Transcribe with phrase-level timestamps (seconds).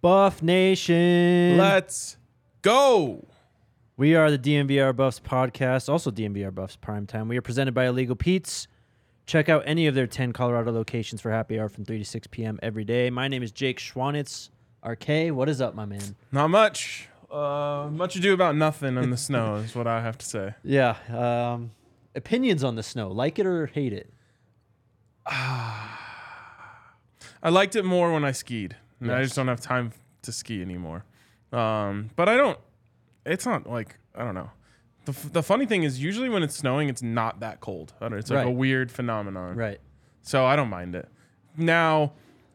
[0.00, 1.56] Buff Nation.
[1.56, 2.16] Let's
[2.62, 3.26] go.
[3.96, 7.28] We are the DNVR Buffs podcast, also DNVR Buffs Primetime.
[7.28, 8.68] We are presented by Illegal Pete's.
[9.24, 12.26] Check out any of their 10 Colorado locations for happy hour from 3 to 6
[12.28, 12.58] p.m.
[12.62, 13.10] every day.
[13.10, 14.50] My name is Jake Schwanitz.
[14.86, 16.14] RK, what is up, my man?
[16.30, 17.08] Not much.
[17.30, 20.54] Uh, much ado about nothing in the snow is what I have to say.
[20.62, 20.96] Yeah.
[21.08, 21.72] Um,
[22.14, 23.08] opinions on the snow.
[23.08, 24.12] Like it or hate it?
[25.26, 25.88] I
[27.50, 28.76] liked it more when I skied.
[29.00, 31.04] And I just don't have time to ski anymore.
[31.52, 32.58] Um, but I don't.
[33.24, 34.50] It's not like I don't know.
[35.04, 37.92] The, f- the funny thing is, usually when it's snowing, it's not that cold.
[38.00, 39.54] I don't know, it's like a weird phenomenon.
[39.54, 39.80] Right.
[40.22, 41.08] So I don't mind it.
[41.56, 42.12] Now,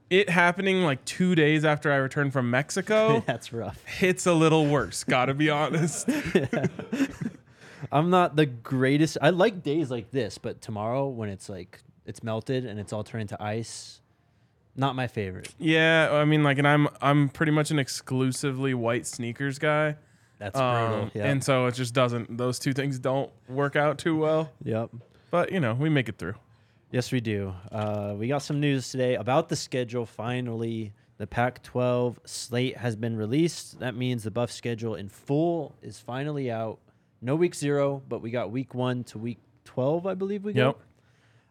[0.09, 3.81] it happening like two days after I returned from Mexico, That's rough.
[4.01, 5.05] it's a little worse.
[5.05, 6.09] Gotta be honest.
[7.91, 9.17] I'm not the greatest.
[9.21, 13.03] I like days like this, but tomorrow when it's like it's melted and it's all
[13.05, 14.00] turned into ice,
[14.75, 15.53] not my favorite.
[15.59, 19.95] yeah, I mean, like, and I'm I'm pretty much an exclusively white sneakers guy.
[20.39, 21.11] That's Um, brutal.
[21.13, 21.25] Yeah.
[21.31, 24.51] And so it just doesn't, those two things don't work out too well.
[24.63, 24.89] yep.
[25.29, 26.33] But, you know, we make it through.
[26.91, 27.53] Yes, we do.
[27.71, 30.05] Uh, we got some news today about the schedule.
[30.05, 33.79] Finally, the Pac 12 slate has been released.
[33.79, 36.79] That means the buff schedule in full is finally out.
[37.21, 40.79] No week zero, but we got week one to week 12, I believe we got.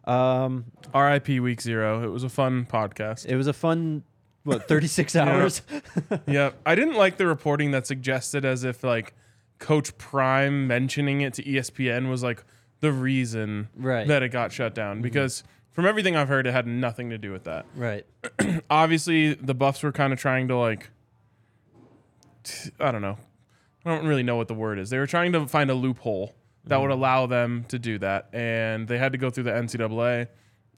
[0.05, 2.03] Um, RIP week zero.
[2.03, 3.25] It was a fun podcast.
[3.25, 4.03] it was a fun,
[4.43, 5.61] what, 36 hours?
[6.27, 9.13] Yeah, I didn't like the reporting that suggested as if, like,
[9.59, 12.43] Coach Prime mentioning it to ESPN was like
[12.79, 14.07] the reason Right.
[14.07, 15.01] that it got shut down.
[15.03, 17.65] Because from everything I've heard, it had nothing to do with that.
[17.75, 18.05] right.
[18.71, 20.89] obviously the buffs were kind of trying to like
[22.43, 23.17] t- i don't know
[23.85, 26.33] i don't really know what the word is they were trying to find a loophole
[26.65, 30.27] that would allow them to do that and they had to go through the ncaa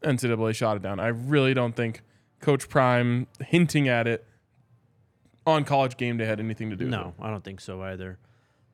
[0.04, 2.02] ncaa shot it down i really don't think
[2.40, 4.26] coach prime hinting at it
[5.46, 7.82] on college game day had anything to do with it No, I don't think so
[7.82, 8.18] either.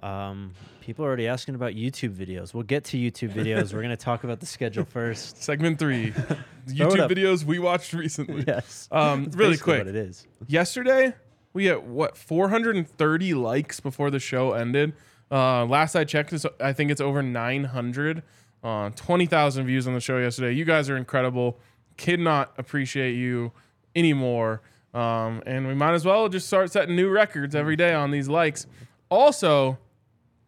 [0.02, 2.54] Um, people are already asking about YouTube videos.
[2.54, 3.74] We'll get to YouTube videos.
[3.74, 5.42] We're going to talk about the schedule first.
[5.44, 6.12] segment three
[6.68, 8.88] youtube videos we watched recently Yes.
[8.92, 10.28] um really quick What it is.
[10.48, 11.14] yesterday
[11.54, 14.94] we had what 430 likes before the show ended
[15.32, 18.24] uh last i checked it's, i think it's over 900
[18.64, 20.52] uh 20000 views on the show yesterday.
[20.52, 21.58] You guys are incredible.
[21.98, 23.52] Could not appreciate you
[23.96, 24.62] anymore.
[24.94, 28.28] Um and we might as well just start setting new records every day on these
[28.28, 28.66] likes.
[29.10, 29.78] Also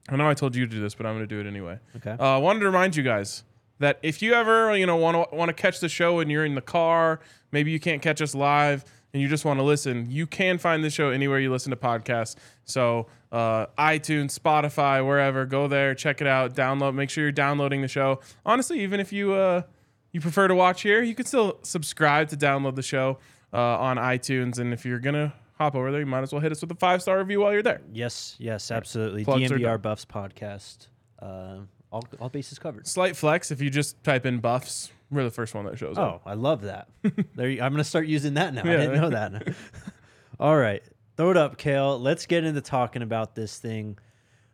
[0.09, 1.77] i know i told you to do this but i'm going to do it anyway.
[1.97, 2.11] Okay.
[2.19, 3.43] uh, I wanted to remind you guys
[3.79, 6.45] that if you ever you know want to want to catch the show and you're
[6.45, 7.19] in the car,
[7.51, 8.83] maybe you can't catch us live
[9.13, 11.75] and you just want to listen, you can find the show anywhere you listen to
[11.75, 12.35] podcasts.
[12.65, 16.95] So uh, iTunes, Spotify, wherever, go there, check it out, download.
[16.95, 18.19] Make sure you're downloading the show.
[18.45, 19.63] Honestly, even if you uh,
[20.11, 23.17] you prefer to watch here, you can still subscribe to download the show
[23.53, 24.59] uh, on iTunes.
[24.59, 26.75] And if you're gonna hop over there, you might as well hit us with a
[26.75, 27.81] five star review while you're there.
[27.93, 29.23] Yes, yes, absolutely.
[29.23, 29.81] Plugs DNVR.
[29.81, 30.87] Buffs podcast.
[31.21, 31.59] Uh,
[31.91, 32.87] all, all bases covered.
[32.87, 36.21] Slight flex if you just type in buffs, we're the first one that shows up.
[36.25, 36.87] Oh, I love that.
[37.35, 38.61] there, you- I'm going to start using that now.
[38.63, 38.77] I Yeah.
[38.77, 39.55] didn't know that.
[40.39, 40.81] all right.
[41.17, 41.99] Throw it up, Kale.
[41.99, 43.97] Let's get into talking about this thing.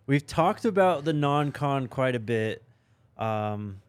[0.07, 2.63] We've talked about the non con quite a bit.
[3.17, 3.81] Um,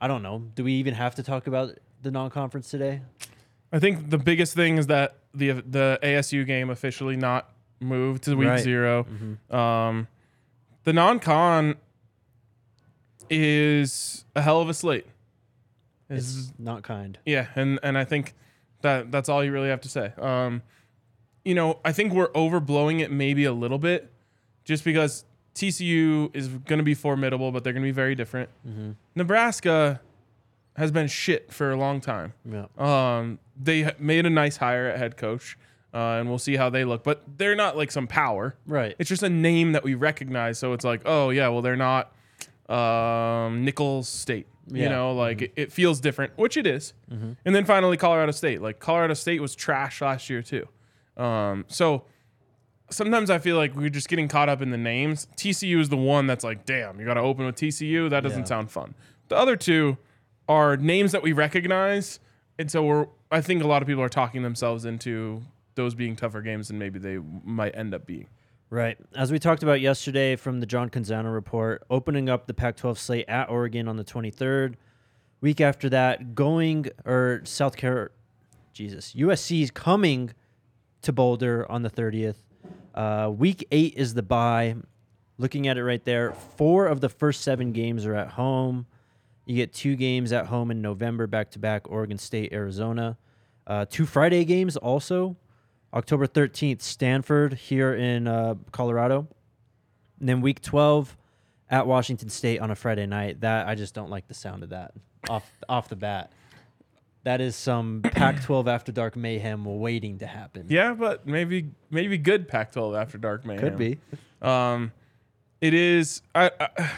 [0.00, 0.40] I don't know.
[0.54, 1.70] Do we even have to talk about
[2.02, 3.02] the non conference today?
[3.72, 7.50] I think the biggest thing is that the the ASU game officially not
[7.80, 8.60] moved to week Right.
[8.60, 9.06] 0
[9.50, 10.08] Um,
[10.84, 11.76] the non-con
[13.28, 15.06] is a hell of a slate.
[16.08, 17.18] Is It's not kind.
[17.26, 18.34] yeah, and and I think
[18.82, 20.12] that that's all you really have to say.
[20.18, 20.62] Um,
[21.44, 24.12] you know, I think we're overblowing it maybe a little bit,
[24.64, 25.24] just because
[25.54, 28.50] TCU is going to be formidable, but they're going to be very different.
[29.14, 30.00] Nebraska
[30.76, 32.34] has been shit for a long time.
[32.44, 32.66] Yeah.
[32.76, 35.56] Um, they made a nice hire at head coach.
[35.94, 37.02] uh, and we'll see how they look.
[37.02, 38.54] But they're not like some power.
[38.66, 38.94] Right.
[38.98, 40.58] It's just a name that we recognize.
[40.58, 42.12] So it's like, oh yeah, well they're not
[42.68, 44.46] um, Nicholls State.
[44.68, 44.88] You Yeah.
[44.88, 46.92] know, like it, it feels different, which it is.
[47.08, 48.60] And then finally, Colorado State.
[48.60, 50.66] Like Colorado State was trash last year too.
[51.16, 52.04] Um, so
[52.90, 55.28] sometimes I feel like we're just getting caught up in the names.
[55.36, 58.10] TCU is the one that's like, damn, you got to open with TCU.
[58.10, 58.44] That doesn't Yeah.
[58.46, 58.94] sound fun.
[59.28, 59.98] The other two
[60.48, 62.20] are names that we recognize,
[62.58, 63.06] and so we're.
[63.30, 65.42] I think a lot of people are talking themselves into
[65.74, 68.28] those being tougher games than maybe they might end up being.
[68.68, 68.98] Right.
[69.14, 72.98] As we talked about yesterday from the John Canzano report, opening up the Pac 12
[72.98, 74.74] slate at Oregon on the 23rd.
[75.40, 78.10] Week after that, going, or South Carolina,
[78.72, 80.32] Jesus, USC is coming
[81.02, 82.36] to Boulder on the 30th.
[82.92, 84.74] Uh, week eight is the bye.
[85.38, 88.86] Looking at it right there, four of the first seven games are at home.
[89.44, 93.16] You get two games at home in November, back to back Oregon State, Arizona.
[93.64, 95.36] Uh, two Friday games also.
[95.94, 99.28] October 13th, Stanford here in uh, Colorado.
[100.20, 101.16] And then week 12
[101.70, 103.40] at Washington State on a Friday night.
[103.40, 104.92] That I just don't like the sound of that
[105.28, 106.32] off off the bat.
[107.24, 110.66] That is some Pac-12 after dark mayhem waiting to happen.
[110.68, 113.62] Yeah, but maybe maybe good Pac-12 after dark mayhem.
[113.62, 113.98] Could be.
[114.40, 114.92] Um,
[115.60, 116.22] it is.
[116.34, 116.90] I, I,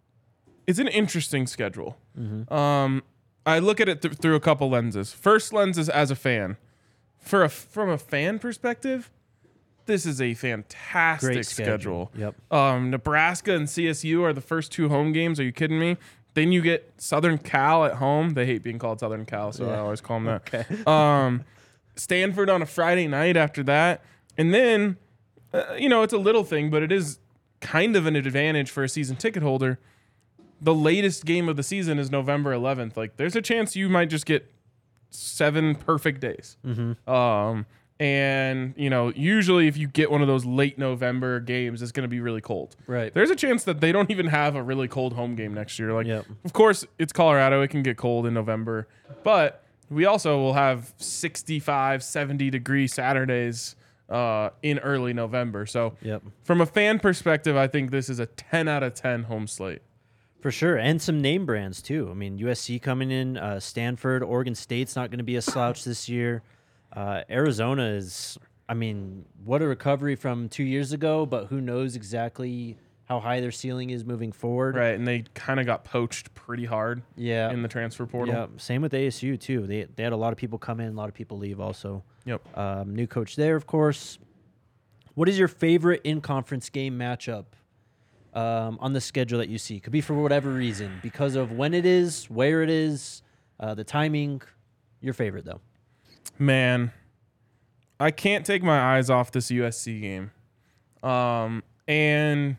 [0.66, 1.96] it's an interesting schedule.
[2.50, 3.04] Um,
[3.46, 5.12] I look at it th- through a couple lenses.
[5.12, 6.56] First lens is as a fan.
[7.20, 9.10] For a from a fan perspective,
[9.86, 12.10] this is a fantastic Great schedule.
[12.14, 12.34] schedule.
[12.50, 12.52] Yep.
[12.52, 15.38] Um, Nebraska and CSU are the first two home games.
[15.38, 15.96] Are you kidding me?
[16.34, 18.34] Then you get Southern Cal at home.
[18.34, 19.80] They hate being called Southern Cal, so I Yeah.
[19.80, 20.54] always call them that.
[20.54, 20.82] Okay.
[20.86, 21.44] Um,
[21.96, 24.02] Stanford on a Friday night after that,
[24.36, 24.96] and then
[25.52, 27.18] uh, you know it's a little thing, but it is
[27.60, 29.78] kind of an advantage for a season ticket holder.
[30.60, 32.96] The latest game of the season is November 11th.
[32.96, 34.50] Like, there's a chance you might just get
[35.10, 36.56] seven perfect days.
[37.06, 37.66] Um,
[38.00, 42.02] and you know, usually if you get one of those late November games, it's going
[42.04, 42.76] to be really cold.
[42.86, 43.12] Right.
[43.12, 45.92] There's a chance that they don't even have a really cold home game next year.
[45.92, 46.26] Like, Yep.
[46.44, 47.60] of course, it's Colorado.
[47.62, 48.86] It can get cold in November,
[49.24, 53.74] but we also will have 65, 70 degree Saturdays
[54.08, 55.66] uh, in early November.
[55.66, 56.22] So, Yep.
[56.44, 59.82] from a fan perspective, I think this is a 10 out of 10 home slate.
[60.40, 62.08] For sure, and some name brands too.
[62.10, 65.82] I mean, USC coming in, uh, Stanford, Oregon State's not going to be a slouch
[65.84, 66.42] this year.
[66.92, 68.38] Uh, Arizona is,
[68.68, 73.40] I mean, what a recovery from two years ago, but who knows exactly how high
[73.40, 74.76] their ceiling is moving forward.
[74.76, 74.94] Right.
[74.94, 77.50] And they kind of got poached pretty hard Yeah.
[77.50, 78.34] in the transfer portal.
[78.34, 78.46] Yeah.
[78.58, 79.66] Same with ASU too.
[79.66, 81.58] They they had a lot of people come in, a lot of people leave.
[81.58, 82.56] Also, Yep.
[82.56, 84.18] um, new coach there, of course.
[85.14, 87.46] What is your favorite in conference game matchup
[88.38, 89.80] um, on the schedule that you see?
[89.80, 93.22] Could be for whatever reason, because of when it is, where it is,
[93.58, 94.42] uh, the timing.
[95.00, 95.60] Your favorite though.
[96.38, 96.92] Man,
[97.98, 100.30] I can't take my eyes off this USC game.
[101.02, 102.56] Um, and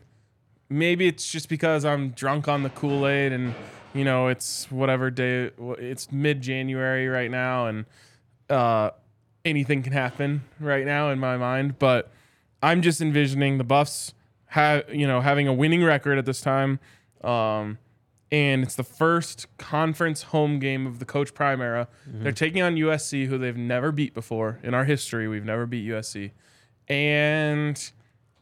[0.68, 3.54] maybe it's just because I'm drunk on the Kool Aid and,
[3.94, 7.86] you know, it's whatever day, it's mid January right now and
[8.50, 8.90] uh,
[9.46, 11.78] anything can happen right now in my mind.
[11.78, 12.10] But
[12.62, 14.12] I'm just envisioning the Buffs
[14.50, 16.80] have, you know, having a winning record at this time.
[17.22, 17.78] Um,
[18.32, 21.88] and it's the first conference home game of the Coach Prime era.
[22.06, 25.26] They're taking on USC, who they've never beat before in our history.
[25.28, 26.30] We've never beat USC,
[26.88, 27.92] and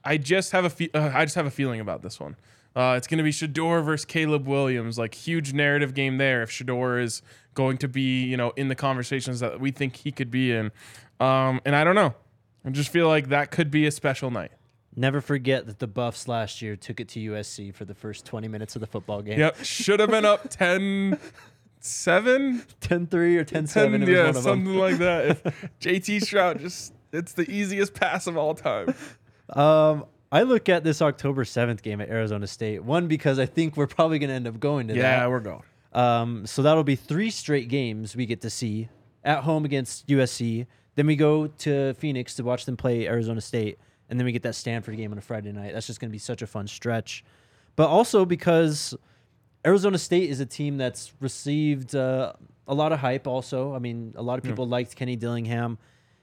[0.05, 2.37] I just have a fe- uh, I just have a feeling about this one.
[2.77, 6.43] Uh, it's going to be Shedeur versus Caleb Williams, like huge narrative game there.
[6.43, 7.23] If Shedeur is
[7.55, 10.71] going to be, you know, in the conversations that we think he could be in,
[11.19, 12.15] um, and I don't know,
[12.65, 14.53] I just feel like that could be a special night.
[14.99, 18.49] Never forget that the Buffs last year took it to USC for the first 20
[18.49, 19.39] minutes of the football game.
[19.39, 21.17] Yep, should have been up 10
[21.79, 24.03] 7 10 3 or 10 10, 7.
[24.03, 24.43] It yeah, one of them.
[24.43, 25.25] something like that.
[25.45, 25.45] If
[25.81, 28.93] JT Shrout just it's the easiest pass of all time.
[29.51, 32.83] Um, I look at this October 7th game at Arizona State.
[32.83, 35.01] One, because I think we're probably going to end up going to that.
[35.01, 35.63] Yeah, we're going.
[35.93, 38.89] Um, so that'll be three straight games we get to see
[39.23, 40.67] at home against USC.
[40.97, 43.79] Then we go to Phoenix to watch them play Arizona State.
[44.09, 45.73] And then we get that Stanford game on a Friday night.
[45.75, 47.25] That's just going to be such a fun stretch.
[47.77, 48.95] But also because
[49.67, 52.33] Arizona State is a team that's received uh,
[52.67, 53.75] a lot of hype, also.
[53.75, 55.79] I mean, a lot of people liked Kenny Dillingham.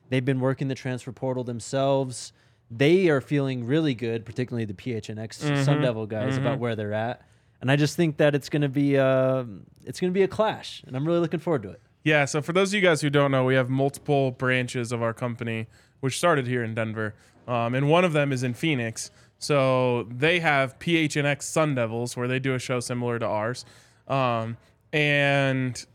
[0.10, 2.34] They've been working the transfer portal themselves.
[2.72, 7.22] They are feeling really good, particularly the PHNX Sun Devil guys, about where they're at.
[7.62, 9.44] And I just think that it's going to be uh,
[9.84, 11.82] it's going to be a clash, and I'm really looking forward to it.
[12.04, 15.02] Yeah, so for those of you guys who don't know, we have multiple branches of
[15.02, 15.68] our company,
[16.02, 17.16] which started here in Denver,
[17.48, 19.12] um, and one of them is in Phoenix.
[19.38, 23.66] So they have PHNX Sun Devils, where they do a show similar to ours,
[24.08, 24.58] um,
[24.94, 25.86] and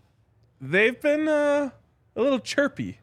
[0.60, 1.70] they've been uh,
[2.16, 2.98] a little chirpy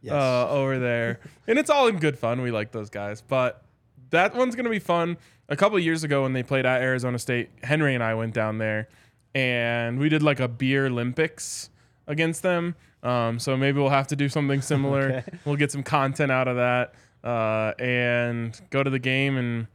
[0.00, 0.14] Yes.
[0.14, 2.42] uh, over there, and it's all in good fun.
[2.42, 3.62] We like those guys, but
[4.10, 5.16] that one's gonna be fun.
[5.48, 8.34] A couple of years ago when they played at Arizona State, Henry and I went
[8.34, 8.88] down there,
[9.34, 11.70] and we did like a beer Olympics
[12.08, 12.74] against them.
[13.04, 15.02] Um, so maybe we'll have to do something similar.
[15.28, 15.38] Okay.
[15.44, 19.66] We'll get some content out of that, uh, and go to the game and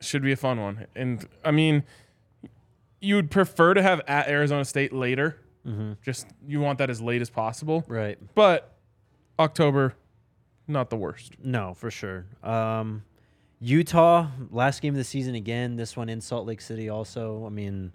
[0.00, 0.86] should be a fun one.
[0.94, 1.84] And I mean,
[3.00, 5.38] you would prefer to have at Arizona State later.
[6.02, 7.84] Just you want that as late as possible.
[7.86, 8.18] Right.
[8.34, 8.74] But
[9.38, 9.94] October,
[10.66, 11.32] not the worst.
[11.42, 12.24] No, for sure.
[12.42, 13.02] Um,
[13.60, 15.76] Utah, last game of the season again.
[15.76, 17.44] This one in Salt Lake City also.
[17.44, 17.92] I mean,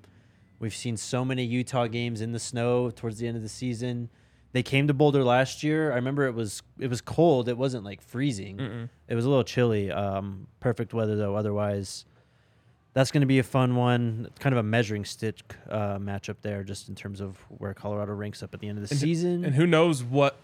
[0.60, 4.10] we've seen so many Utah games in the snow towards the end of the season.
[4.54, 5.92] They came to Boulder last year.
[5.92, 7.50] I remember it was it was cold.
[7.50, 8.90] It wasn't like freezing.
[9.08, 9.92] It was a little chilly.
[9.92, 11.36] Um, perfect weather though.
[11.36, 12.06] Otherwise,
[12.94, 14.30] that's going to be a fun one.
[14.40, 18.44] Kind of a measuring stick uh, matchup there, just in terms of where Colorado ranks
[18.44, 19.44] up at the end of the season.
[19.44, 20.38] And who knows what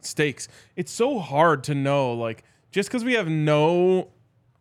[0.00, 0.46] stakes?
[0.76, 2.14] It's so hard to know.
[2.14, 4.08] Like just because we have no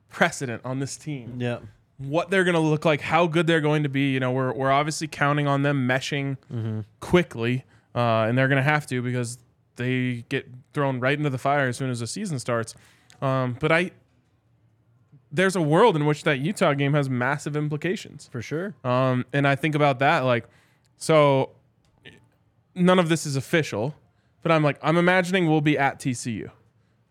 [0.10, 1.60] precedent on this team, yeah.
[1.98, 4.12] what they're going to look like, how good they're going to be.
[4.12, 6.38] You know, we're we're obviously counting on them meshing
[7.00, 7.64] quickly,
[7.96, 9.38] uh, and they're going to have to because
[9.76, 12.76] they get thrown right into the fire as soon as the season starts.
[13.22, 13.92] Um, but I,
[15.32, 18.30] there's a world in which that Utah game has massive implications.
[18.32, 18.74] For sure.
[18.84, 20.48] Um, and I think about that like,
[20.98, 21.52] so
[22.76, 23.96] none of this is official,
[24.44, 26.50] but I'm like, I'm imagining we'll be at TCU.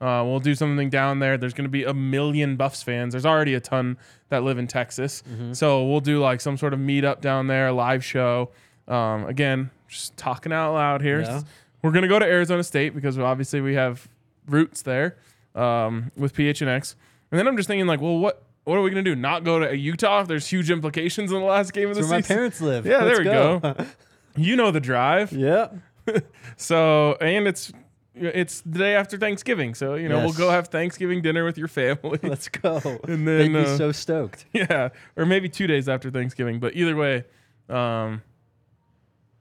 [0.01, 1.37] Uh, we'll do something down there.
[1.37, 3.13] There's going to be a million Buffs fans.
[3.13, 3.99] There's already a ton
[4.31, 5.23] that live in Texas.
[5.53, 8.51] So we'll do like some sort of meetup down there, live show.
[8.89, 11.21] Um, again, just talking out loud here.
[11.21, 11.43] Yeah.
[11.83, 14.09] We're going to go to Arizona State because obviously we have
[14.47, 15.17] roots there
[15.55, 16.95] um, with PHNX.
[17.31, 19.17] And then I'm just thinking like, well, what what are we going to do?
[19.19, 20.23] Not go to Utah?
[20.23, 22.87] There's huge implications in the last game of the Where my parents live.
[22.87, 23.87] Yeah, there Let's we go.
[24.37, 25.33] You know the drive.
[25.33, 25.69] yeah.
[26.57, 27.73] So, and it's
[28.15, 29.75] it's the day after Thanksgiving.
[29.75, 32.19] So, you know, we'll go have Thanksgiving dinner with your family.
[32.23, 32.81] Let's go.
[33.09, 34.45] And They'd then, be uh, so stoked.
[34.53, 37.25] yeah, or maybe 2 days after Thanksgiving, but either way,
[37.69, 38.23] um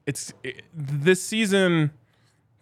[0.09, 1.91] it's it, this season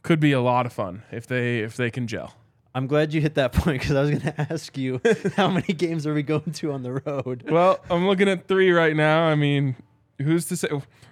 [0.02, 2.34] could be a lot of fun if they if they can gel.
[2.76, 5.00] I'm glad you hit that point because I was going to ask you
[5.38, 7.50] how many games are we going to on the road?
[7.50, 9.24] Well, I'm looking at 3 right now.
[9.24, 9.78] I mean,
[10.22, 10.68] who's to say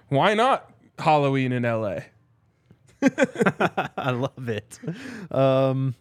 [0.08, 2.00] why not Halloween in LA?
[3.96, 4.78] I love it.
[5.30, 5.94] Um,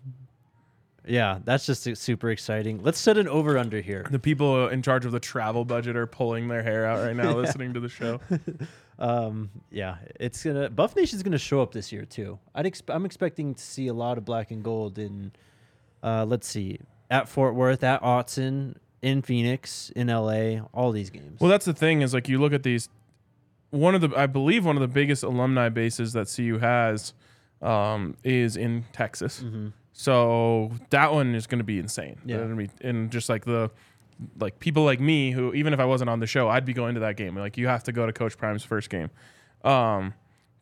[1.08, 2.84] yeah, that's just super exciting.
[2.84, 4.06] Let's set an over under here.
[4.12, 7.36] The people in charge of the travel budget are pulling their hair out right now
[7.38, 8.20] listening to the show.
[8.98, 12.40] Um, yeah, it's gonna Buff Nation's gonna show up this year too.
[12.54, 15.32] I'd exp- I'm expecting to see a lot of black and gold in.
[16.04, 21.40] Uh, let's see, at Fort Worth, at Autzen, in Phoenix, in LA, all these games.
[21.40, 22.90] Well, that's the thing is like you look at these.
[23.72, 27.14] One of the, I believe, one of the biggest alumni bases that CU has
[27.62, 29.44] um, is in Texas.
[29.92, 32.18] So that one is going to be insane.
[32.26, 32.44] Yeah.
[32.46, 33.72] Be- and just like the,
[34.40, 36.96] like people like me who even if I wasn't on the show, I'd be going
[36.96, 37.36] to that game.
[37.36, 39.10] Like you have to go to Coach Prime's first game.
[39.64, 40.14] Um,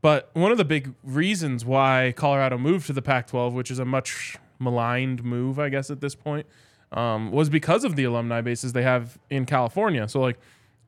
[0.01, 3.85] but one of the big reasons why Colorado moved to the Pac-12, which is a
[3.85, 6.45] much maligned move, I guess at this point,
[6.91, 10.07] um, was because of the alumni bases they have in California.
[10.07, 10.39] So like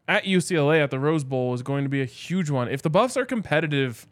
[0.08, 2.68] at UCLA at the Rose Bowl is going to be a huge one.
[2.68, 4.08] If the Buffs are competitive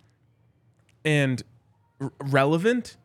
[1.05, 1.43] and
[2.00, 2.98] r- relevant,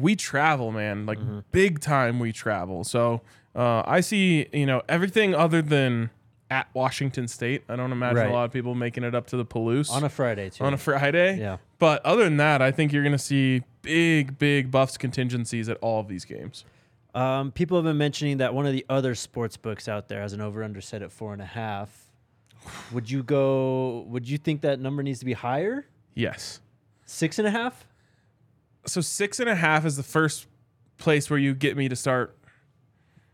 [0.00, 1.06] we travel, man.
[1.06, 1.18] Like
[1.52, 2.84] big time, we travel.
[2.84, 3.20] So
[3.54, 6.10] uh, I see, you know, everything other than
[6.50, 7.62] at Washington State.
[7.68, 8.30] I don't imagine Right.
[8.30, 10.64] a lot of people making it up to the Palouse on a Friday too.
[10.64, 11.38] on a Friday.
[11.38, 11.58] yeah.
[11.78, 15.76] But other than that, I think you're going to see big, big Buffs contingencies at
[15.82, 16.64] all of these games.
[17.14, 20.32] Um, people have been mentioning that one of the other sports books out there has
[20.32, 22.10] an over under set at four and a half.
[22.92, 24.04] Would you go?
[24.08, 25.86] Would you think that number needs to be higher?
[26.14, 26.60] Yes.
[27.06, 27.86] Six and a half?
[28.88, 30.46] So six and a half is the first
[30.96, 32.36] place where you get me to start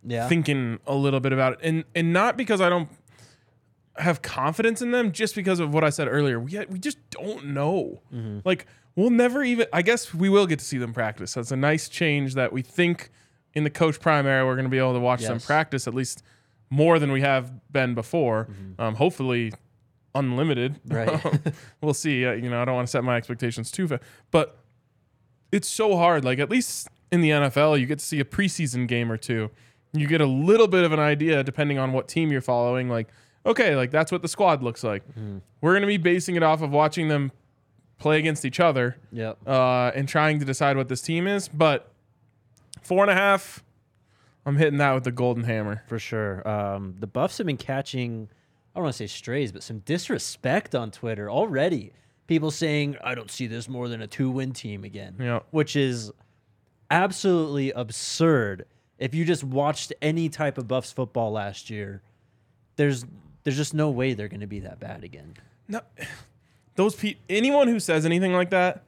[0.02, 0.28] Yeah.
[0.28, 2.88] thinking a little bit about it, and and not because I don't
[3.96, 6.38] have confidence in them, just because of what I said earlier.
[6.40, 8.02] We we just don't know.
[8.12, 8.40] Mm-hmm.
[8.44, 9.66] Like we'll never even.
[9.72, 11.34] I guess we will get to see them practice.
[11.34, 13.10] That's a nice change that we think
[13.54, 15.94] in the Coach Prime era we're going to be able to watch them practice at
[15.94, 16.22] least
[16.70, 18.48] more than we have been before.
[18.80, 19.52] Um, hopefully,
[20.14, 20.80] unlimited.
[20.88, 21.36] Mm-hmm.
[21.44, 21.54] Right.
[21.80, 22.26] we'll see.
[22.26, 24.58] Uh, you know, I don't want to set my expectations too fast, but
[25.54, 26.24] it's so hard.
[26.24, 29.50] Like at least in the NFL, you get to see a preseason game or two.
[29.92, 32.88] You get a little bit of an idea depending on what team you're following.
[32.88, 33.08] Like,
[33.46, 35.02] okay, like that's what the squad looks like.
[35.60, 37.30] We're gonna be basing it off of watching them
[37.98, 39.38] play against each other Yep.
[39.46, 41.46] uh, and trying to decide what this team is.
[41.48, 41.90] But
[42.82, 43.62] four and a half,
[44.44, 45.84] I'm hitting that with the golden hammer.
[45.86, 46.46] For sure.
[46.46, 48.28] Um, the Buffs have been catching,
[48.74, 51.92] I don't want to say strays, but some disrespect on Twitter already.
[52.26, 55.16] People saying I don't see this more than a two-win team again.
[55.18, 55.40] Yeah.
[55.50, 56.10] Which is
[56.90, 58.66] absolutely absurd.
[58.98, 62.02] If you just watched any type of Buffs football last year,
[62.76, 63.04] there's
[63.42, 65.34] there's just no way they're going to be that bad again.
[65.68, 65.80] No,
[66.76, 68.82] those pe- anyone who says anything like that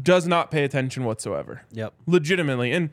[0.00, 1.62] does not pay attention whatsoever.
[1.72, 1.92] Yep.
[2.06, 2.72] legitimately.
[2.72, 2.90] And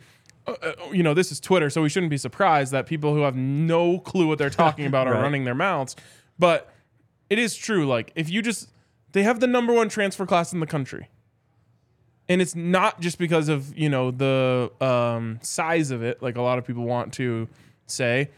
[0.47, 3.21] uh, uh, you know, this is Twitter, so we shouldn't be surprised that people who
[3.21, 5.21] have no clue what they're talking about are Right.
[5.21, 5.95] running their mouths.
[6.39, 6.73] But
[7.29, 7.85] it is true.
[7.85, 8.69] Like, if you just,
[9.17, 11.09] they have the number one transfer class in the country.
[12.29, 16.41] And it's not just because of, you know, the um, size of it, like a
[16.41, 17.47] lot of people want to
[17.85, 18.29] say.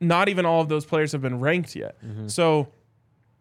[0.00, 1.96] Not even all of those players have been ranked yet.
[2.26, 2.68] So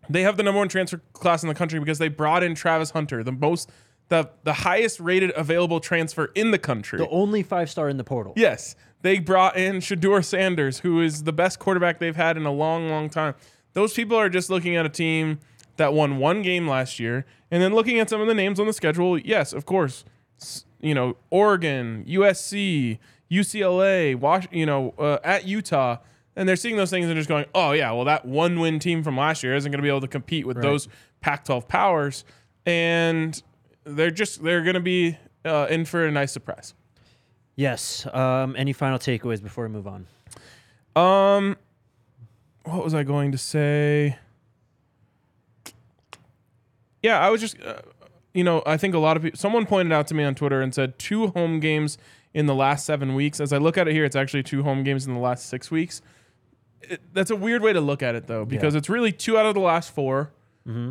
[0.09, 2.91] they have the number one transfer class in the country because they brought in Travis
[2.91, 3.71] Hunter, the most,
[4.09, 6.99] the, the highest rated available transfer in the country.
[6.99, 8.33] The only five-star in the portal.
[8.35, 12.51] Yes, they brought in Shedeur Sanders, who is the best quarterback they've had in a
[12.51, 13.35] long, long time.
[13.73, 15.39] Those people are just looking at a team
[15.77, 18.67] that won one game last year, and then looking at some of the names on
[18.67, 19.17] the schedule.
[19.17, 20.05] Yes, of course,
[20.81, 22.99] you know Oregon, USC,
[23.31, 25.97] UCLA, Wash, you know uh, at Utah,
[26.35, 29.17] and they're seeing those things and just going, "Oh yeah, well that one-win team from
[29.17, 30.87] last year isn't going to be able to compete with those
[31.21, 32.25] Pac-12 powers,"
[32.65, 33.41] and
[33.83, 36.73] they're just they're going to be uh, in for a nice surprise.
[37.55, 38.05] Yes.
[38.13, 40.05] Um, any final takeaways before we move on?
[40.95, 41.57] Um,
[42.63, 44.17] what was I going to say?
[47.03, 47.81] Yeah, I was just, uh,
[48.33, 49.37] you know, I think a lot of people.
[49.37, 51.97] Someone pointed out to me on Twitter and said two home games
[52.33, 53.39] in the last seven weeks.
[53.39, 55.71] As I look at it here, it's actually two home games in the last six
[55.71, 56.01] weeks.
[56.81, 59.45] It, that's a weird way to look at it, though, because it's really two out
[59.45, 60.31] of the last 4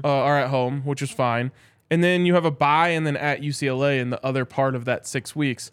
[0.04, 1.52] uh, are at home, which is fine.
[1.90, 4.84] And then you have a bye, and then at UCLA in the other part of
[4.86, 5.70] that six weeks,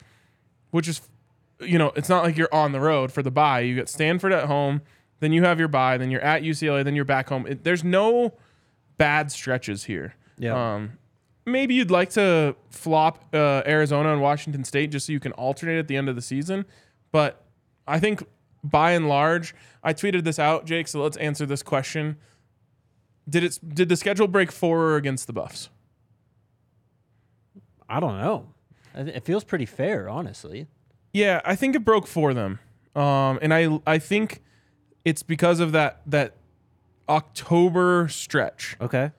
[0.71, 1.01] which is
[1.59, 3.61] you know, it's not like you're on the road for the bye.
[3.61, 4.81] You get Stanford at home,
[5.19, 7.45] then you have your bye, then you're at UCLA, then you're back home.
[7.47, 8.33] It, there's no
[8.97, 10.15] bad stretches here.
[10.43, 10.75] Yeah.
[10.75, 10.97] Um,
[11.45, 15.79] maybe you'd like to flop uh, Arizona and Washington State just so you can alternate
[15.79, 16.65] at the end of the season,
[17.11, 17.45] but
[17.87, 18.23] I think
[18.63, 20.87] by and large, I tweeted this out, Jake.
[20.87, 22.17] So let's answer this question:
[23.29, 23.59] Did it?
[23.73, 25.69] Did the schedule break for or against the Buffs?
[27.89, 28.47] I don't know.
[28.95, 30.67] It feels pretty fair, honestly.
[31.13, 32.59] Yeah, I think it broke for them,
[32.95, 34.41] um, and I I think
[35.05, 36.35] it's because of that that
[37.09, 38.77] October stretch.
[38.79, 39.11] Okay.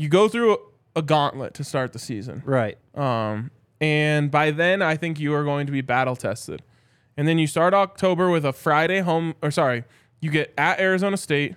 [0.00, 0.56] You go through a,
[0.96, 2.78] a gauntlet to start the season, Right.
[2.94, 6.62] um, and by then I think you are going to be battle tested,
[7.16, 9.84] and then you start October with a Friday home or sorry,
[10.20, 11.54] you get at Arizona State,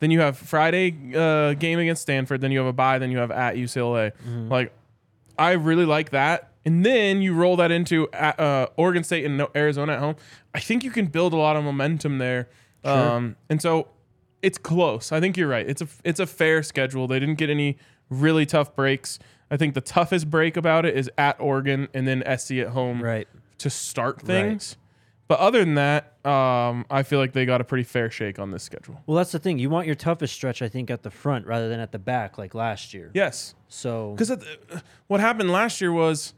[0.00, 3.18] then you have Friday uh, game against Stanford, then you have a bye, then you
[3.18, 4.12] have at UCLA.
[4.50, 4.72] Like
[5.38, 6.50] I really like that.
[6.66, 10.16] And then you roll that into uh, Oregon State and Arizona at home.
[10.54, 12.48] I think you can build a lot of momentum there.
[12.84, 13.88] Um, and so
[14.46, 15.10] it's close.
[15.12, 15.68] I think you're right.
[15.68, 17.06] It's a it's a fair schedule.
[17.08, 17.76] They didn't get any
[18.10, 19.18] really tough breaks.
[19.50, 23.02] I think the toughest break about it is at Oregon and then SC at home
[23.02, 23.28] Right.
[23.58, 24.76] to start things.
[25.28, 28.52] But other than that, um, I feel like they got a pretty fair shake on
[28.52, 29.02] this schedule.
[29.06, 29.58] Well, that's the thing.
[29.58, 32.38] You want your toughest stretch, I think, at the front rather than at the back,
[32.38, 33.10] like last year.
[33.14, 34.30] Yes, So because
[35.08, 36.32] what happened last year was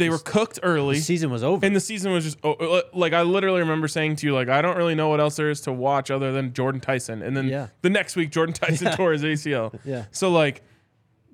[0.00, 0.96] they were cooked early.
[0.96, 1.64] the season was over.
[1.64, 4.60] And the season was just oh, like I literally remember saying to you like I
[4.62, 7.22] don't really know what else there is to watch other than Jordan Tyson.
[7.22, 7.68] And then Yeah.
[7.82, 9.78] the next week Jordan Tyson tore his ACL.
[9.84, 10.06] Yeah.
[10.10, 10.62] So like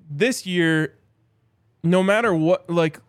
[0.09, 0.93] this year
[1.83, 2.99] no matter what like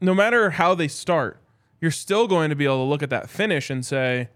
[0.00, 1.38] no matter how they start,
[1.80, 4.28] you're still going to be able to look at that finish and say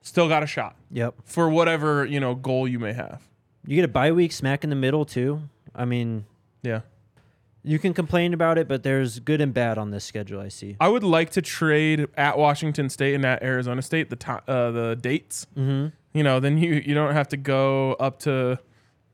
[0.00, 1.14] still got a shot yep.
[1.24, 3.22] for whatever, you know, goal you may have.
[3.66, 5.42] You get a bye week smack in the middle too.
[5.74, 6.26] I mean,
[6.62, 6.80] Yeah.
[7.64, 10.40] You can complain about it, but there's good and bad on this schedule.
[10.40, 10.76] I see.
[10.80, 14.70] I would like to trade at Washington State and at Arizona State the ti uh,
[14.70, 15.46] the dates.
[15.56, 15.88] Mm-hmm.
[16.16, 18.58] You know, then you you don't have to go up to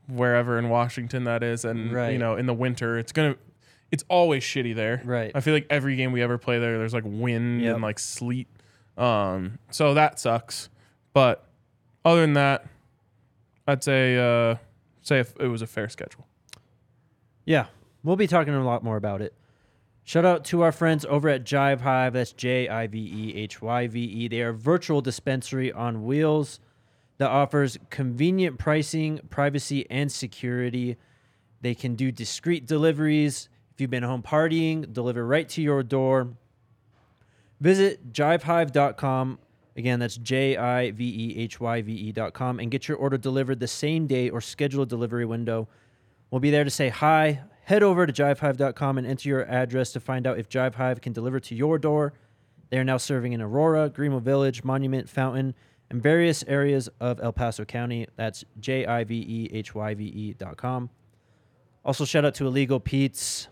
[0.08, 2.12] wherever in Washington that is, and Right.
[2.12, 3.36] you know in the winter it's gonna
[3.90, 5.02] it's always shitty there.
[5.04, 5.30] Right.
[5.34, 7.74] I feel like every game we ever play there, there's like wind Yep.
[7.74, 8.48] and like sleet.
[8.96, 10.68] Um, so that sucks.
[11.12, 11.44] But
[12.04, 12.66] other than that,
[13.66, 14.56] I'd say uh,
[15.02, 16.26] say if it was a fair schedule.
[17.44, 17.66] Yeah,
[18.08, 19.34] we'll be talking a lot more about it.
[20.02, 22.14] Shout out to our friends over at Jive Hyve.
[22.14, 24.28] That's J I V E H Y V E.
[24.28, 26.58] They are a virtual dispensary on wheels
[27.18, 30.96] that offers convenient pricing, privacy, and security.
[31.60, 33.50] They can do discreet deliveries.
[33.74, 36.30] If you've been home partying, deliver right to your door.
[37.60, 39.38] Visit jivehyve.com.
[39.76, 43.60] Again, that's J I V E H Y V E.com and get your order delivered
[43.60, 45.68] the same day or schedule a delivery window.
[46.30, 47.42] We'll be there to say hi.
[47.68, 51.12] Head over to jivehyve.com and enter your address to find out if Jive Hyve can
[51.12, 52.14] deliver to your door.
[52.70, 55.54] They are now serving in Aurora, Greenwood Village, Monument, Fountain,
[55.90, 58.06] and various areas of El Paso County.
[58.16, 60.88] That's J I V E H Y V E dot com.
[61.84, 63.48] Also, shout out to Illegal Pete's.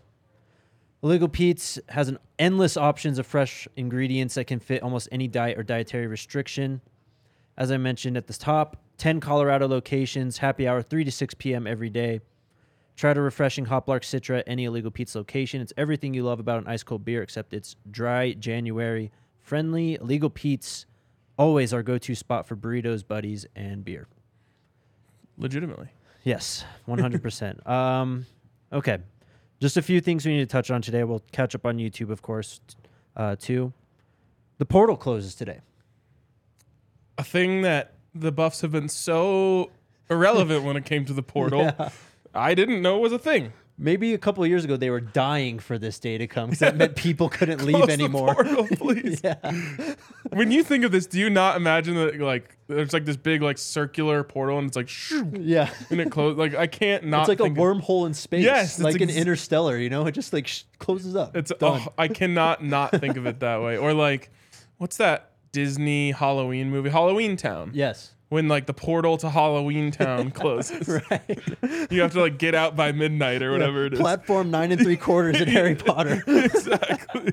[1.03, 5.59] Illegal Pete's has an endless options of fresh ingredients that can fit almost any diet
[5.59, 6.81] or dietary restriction.
[7.55, 11.67] As I mentioned at the top, 10 Colorado locations, happy hour 3 to 6 p.m.
[11.67, 12.21] every day.
[12.97, 15.61] Try to refreshing Hoplark Citra at any Illegal Pete's location.
[15.61, 19.99] It's everything you love about an ice cold beer, except it's dry January, friendly.
[20.01, 20.87] Illegal Pete's,
[21.37, 24.07] always our go to spot for burritos, buddies, and beer.
[25.37, 25.89] Legitimately.
[26.23, 27.69] Yes, 100%.
[27.69, 28.25] um,
[28.73, 28.97] okay.
[29.59, 31.03] Just a few things we need to touch on today.
[31.03, 32.61] We'll catch up on YouTube, of course,
[33.15, 33.73] uh, too.
[34.57, 35.59] The portal closes today.
[37.19, 39.69] A thing that the Buffs have been so
[40.09, 41.71] irrelevant when it came to the portal.
[41.79, 41.89] Yeah.
[42.37, 43.53] I didn't know it was a thing.
[43.79, 46.59] Maybe a couple of years ago, they were dying for this day to come because
[46.61, 48.33] that meant people couldn't leave Close the anymore.
[48.33, 49.21] portal, please.
[49.23, 49.35] yeah.
[50.31, 53.43] When you think of this, do you not imagine that like there's like this big
[53.43, 55.69] like circular portal and it's like shoo, Yeah.
[55.91, 56.39] and it closed?
[56.39, 57.21] Like I can't not.
[57.21, 58.43] It's like a think of- wormhole in space.
[58.43, 60.07] Yes, it's like an ex- interstellar, you know?
[60.07, 61.35] It just like sh- closes up.
[61.37, 61.81] It's done.
[61.85, 63.77] oh, I cannot not think of it that way.
[63.77, 64.31] Or like,
[64.79, 67.69] what's that Disney Halloween movie, Halloween Town?
[67.75, 68.15] yes.
[68.29, 71.39] When like the portal to Halloween Town closes, Right.
[71.89, 73.99] you have to like get out by midnight or whatever it is.
[73.99, 76.21] Platform nine and three quarters in Harry Potter.
[76.27, 77.31] exactly.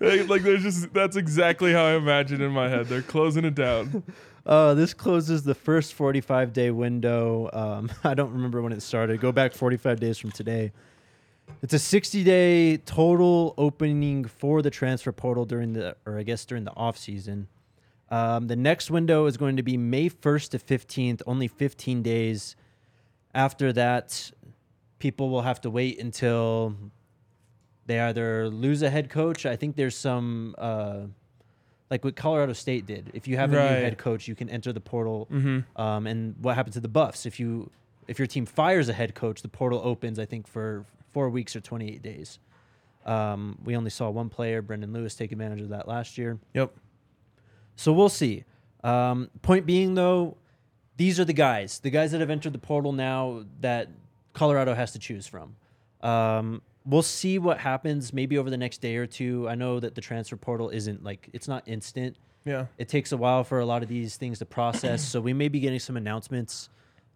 [0.00, 2.86] like, like, there's just that's exactly how I imagine in my head.
[2.88, 4.02] They're closing it down.
[4.44, 7.48] Uh, this closes the first 45 day window.
[7.52, 9.20] Um, I don't remember when it started.
[9.20, 10.72] Go back 45 days from today.
[11.62, 16.44] It's a 60 day total opening for the transfer portal during the, or I guess
[16.44, 17.48] during the off season.
[18.12, 22.56] Um, the next window is going to be May 1st to 15th, only 15 days.
[23.34, 24.30] After that,
[24.98, 26.76] people will have to wait until
[27.86, 29.46] they either lose a head coach.
[29.46, 31.00] I think there's some, uh,
[31.90, 33.10] like what Colorado State did.
[33.14, 33.70] If you have a Right.
[33.70, 35.26] new head coach, you can enter the portal.
[35.32, 35.80] Mm-hmm.
[35.80, 37.24] Um, and what happened to the Buffs?
[37.26, 37.70] If you
[38.08, 40.18] if your team fires a head coach, the portal opens.
[40.18, 42.40] I think for four weeks or 28 days.
[43.06, 46.38] Um, we only saw one player, Brendan Lewis, take advantage of that last year.
[46.52, 46.74] Yep.
[47.76, 48.44] So we'll see.
[48.84, 50.36] Um, point being, though,
[50.96, 53.88] these are the guys, the guys that have entered the portal now that
[54.34, 55.56] Colorado has to choose from.
[56.00, 59.48] Um, we'll see what happens maybe over the next day or two.
[59.48, 62.16] I know that the transfer portal isn't like it's not instant.
[62.44, 62.66] Yeah.
[62.76, 65.48] It takes a while for a lot of these things to process, so we may
[65.48, 66.70] be getting some announcements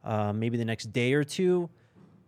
[0.05, 1.69] uh, maybe the next day or two.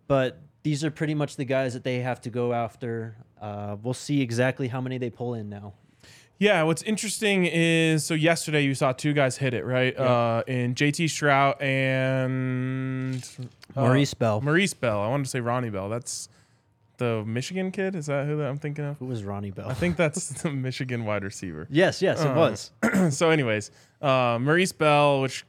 [0.07, 3.15] But these are pretty much the guys that they have to go after.
[3.41, 5.73] Uh, we'll see exactly how many they pull in now.
[6.39, 9.97] Yeah, what's interesting is so yesterday you saw two guys hit it, right?
[9.97, 13.21] Uh, in JT Shrout and
[13.75, 14.39] uh, Maurice Bell.
[14.39, 15.01] Maurice Bell.
[15.01, 15.89] I wanted to say Ronnie Bell.
[15.89, 16.29] That's
[16.97, 17.93] the Michigan kid.
[17.93, 18.97] Is that who that I'm thinking of?
[18.99, 19.67] Who was Ronnie Bell?
[19.69, 21.67] I think that's the Michigan wide receiver.
[21.69, 22.71] Yes, yes, it Uh, was.
[23.09, 23.69] so, anyways,
[24.01, 25.45] uh, Maurice Bell, which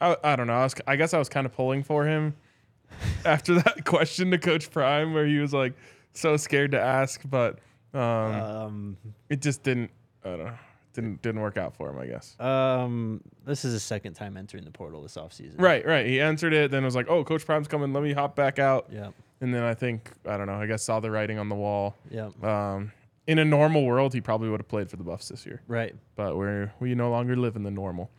[0.00, 0.54] I, I don't know.
[0.54, 2.34] I, was, I guess I was kind of pulling for him
[3.24, 5.74] after that question to Coach Prime, where he was like
[6.14, 7.60] so scared to ask, but
[7.94, 8.96] um, Um,
[9.28, 9.90] it just didn't.
[10.24, 10.54] I don't know.
[10.94, 11.98] Didn't didn't work out for him.
[11.98, 12.38] I guess.
[12.40, 15.60] um, this is his second time entering the portal this offseason.
[15.60, 16.06] Right, right.
[16.06, 17.92] He answered it, then was like, "Oh, Coach Prime's coming.
[17.92, 19.10] Let me hop back out." Yeah.
[19.40, 20.54] And then I think I don't know.
[20.54, 21.96] I guess saw the writing on the wall.
[22.10, 22.30] Yeah.
[22.42, 22.92] Um,
[23.26, 25.94] in a normal world, he probably would have played for the Buffs this year, Right.
[26.14, 28.10] but we're we no longer live in the normal.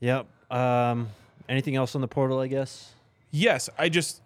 [0.00, 0.26] Yep.
[0.52, 1.08] Um,
[1.48, 2.38] anything else on the portal?
[2.38, 2.92] I guess.
[3.32, 4.22] Yes, I just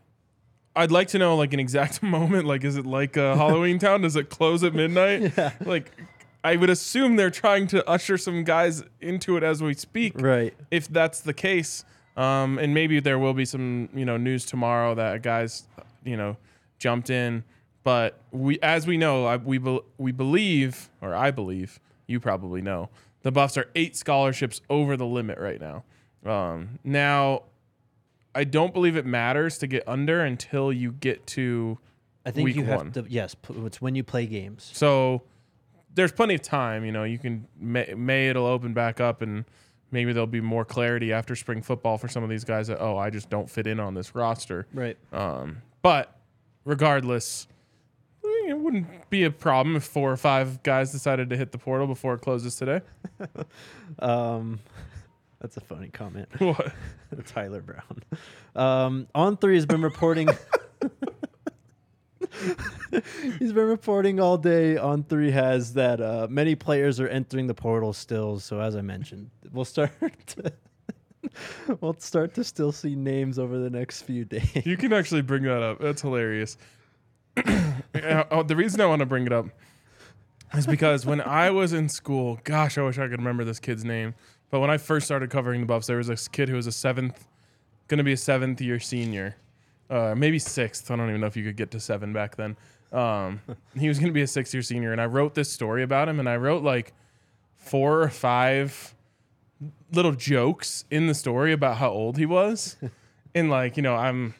[0.78, 2.46] I'd like to know like an exact moment.
[2.46, 4.02] Like, is it like uh, Halloween Town?
[4.02, 5.32] Does it close at midnight?
[5.38, 5.52] Yeah.
[5.60, 5.90] Like,
[6.44, 10.12] I would assume they're trying to usher some guys into it as we speak.
[10.16, 10.54] Right.
[10.70, 11.84] If that's the case,
[12.16, 15.66] um, and maybe there will be some you know news tomorrow that a guys
[16.04, 16.36] you know
[16.78, 17.44] jumped in.
[17.82, 22.62] But we, as we know, I, we bel we believe, or I believe, you probably
[22.62, 22.88] know,
[23.22, 25.84] the Buffs are eight scholarships over the limit right now.
[26.24, 27.42] Um, now,
[28.34, 31.78] I don't believe it matters to get under until you get to.
[32.26, 32.92] I think Week you have one.
[32.92, 33.06] to.
[33.08, 34.70] Yes, p- it's when you play games.
[34.74, 35.22] So
[35.94, 36.84] there's plenty of time.
[36.84, 39.44] You know, you can May, May it'll open back up, and
[39.90, 42.96] maybe there'll be more clarity after spring football for some of these guys that oh
[42.98, 44.66] I just don't fit in on this roster.
[44.74, 44.96] Right.
[45.12, 46.18] Um, but
[46.64, 47.48] regardless,
[48.24, 51.58] eh, it wouldn't be a problem if four or five guys decided to hit the
[51.58, 52.80] portal before it closes today.
[54.00, 54.60] Um,
[55.40, 56.28] that's a funny comment.
[56.38, 56.72] What?
[57.26, 58.02] Tyler Brown.
[58.54, 60.28] Um, on three has been reporting.
[63.38, 64.76] He's been reporting all day.
[64.76, 68.38] On three has that uh, many players are entering the portal still.
[68.40, 69.92] So as I mentioned, we'll start.
[70.26, 70.52] To
[71.80, 74.66] we'll start to still see names over the next few days.
[74.66, 75.80] You can actually bring that up.
[75.80, 76.56] That's hilarious.
[77.94, 79.46] Uh, oh, the reason I want to bring it up
[80.54, 83.84] is because when I was in school, gosh, I wish I could remember this kid's
[83.84, 84.14] name.
[84.50, 86.72] But when I first started covering the Buffs, there was this kid who was a
[86.72, 87.26] seventh,
[87.88, 89.36] going to be a seventh year senior,
[89.90, 90.90] uh, maybe sixth.
[90.90, 92.56] I don't even know if you could get to seven back then.
[92.92, 93.40] Um,
[93.78, 96.08] he was going to be a sixth year senior, and I wrote this story about
[96.08, 96.94] him, and I wrote like
[97.56, 98.94] four or five
[99.92, 102.76] little jokes in the story about how old he was,
[103.34, 104.34] and like you know I'm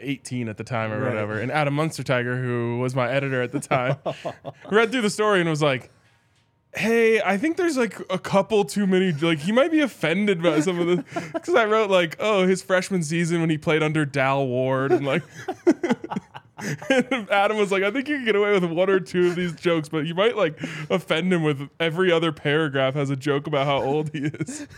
[0.00, 1.08] 18 at the time or Right.
[1.08, 1.38] whatever.
[1.40, 3.96] And Adam Munsterteiger, who was my editor at the time,
[4.70, 5.90] read through the story and was like,
[6.74, 9.10] Hey, I think there's like a couple too many.
[9.12, 11.30] Like, he might be offended by some of this.
[11.32, 14.92] Because I wrote, like, oh, his freshman season when he played under Dal Ward.
[14.92, 15.22] And like,
[16.90, 19.36] and Adam was like, I think you can get away with one or two of
[19.36, 23.46] these jokes, but you might like offend him with every other paragraph has a joke
[23.46, 24.66] about how old he is.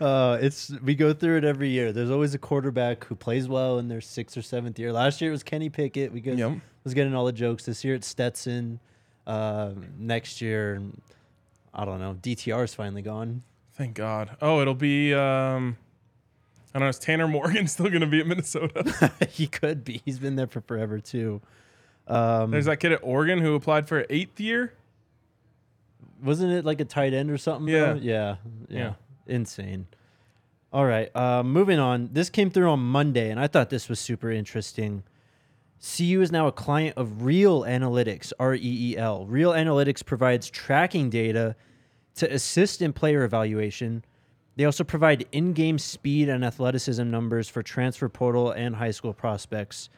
[0.00, 1.90] Uh, it's we go through it every year.
[1.90, 4.92] There's always a quarterback who plays well in their sixth or seventh year.
[4.92, 6.12] Last year it was Kenny Pickett.
[6.12, 6.58] We get, Yep.
[6.84, 7.64] was getting all the jokes.
[7.64, 8.78] This year it's Stetson.
[9.28, 10.80] Uh, next year,
[11.74, 12.14] I don't know.
[12.20, 13.42] DTR is finally gone.
[13.74, 14.36] Thank God.
[14.40, 15.76] Oh, it'll be, um,
[16.74, 19.12] I don't know, is Tanner Morgan still going to be at Minnesota?
[19.30, 20.00] he could be.
[20.04, 21.40] He's been there for forever too.
[22.08, 24.72] Um, There's that kid at Oregon who applied for eighth year.
[26.22, 27.68] wasn't it like a tight end or something?
[27.68, 27.94] Yeah.
[27.94, 28.36] yeah,
[28.68, 28.92] yeah, Yeah.
[29.26, 29.86] insane.
[30.72, 32.10] All right, uh, moving on.
[32.12, 35.02] This came through on Monday, and I thought this was super interesting.
[35.80, 39.26] CU is now a client of Reel Analytics, R E E L.
[39.26, 41.54] Reel Analytics provides tracking data
[42.16, 44.04] to assist in player evaluation.
[44.56, 49.12] They also provide in game speed and athleticism numbers for transfer portal and high school
[49.12, 49.88] prospects,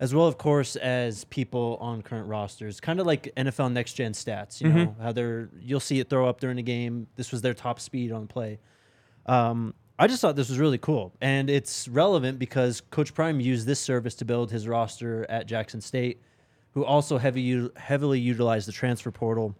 [0.00, 2.80] as well, of course, as people on current rosters.
[2.80, 6.26] Kind of like NFL next gen stats, you know, how they're, you'll see it throw
[6.26, 7.08] up during a game.
[7.16, 8.58] This was their top speed on play.
[9.26, 13.66] Um, I just thought this was really cool, and it's relevant because Coach Prime used
[13.66, 16.20] this service to build his roster at Jackson State,
[16.72, 19.54] who also heavy heavily utilized the transfer portal.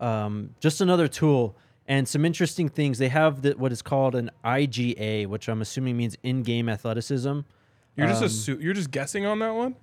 [0.00, 2.98] Um, just another tool and some interesting things.
[2.98, 7.40] They have the, what is called an IGA, which I'm assuming means in-game athleticism.
[7.96, 9.76] You're just Um, assu- you're just guessing on that one.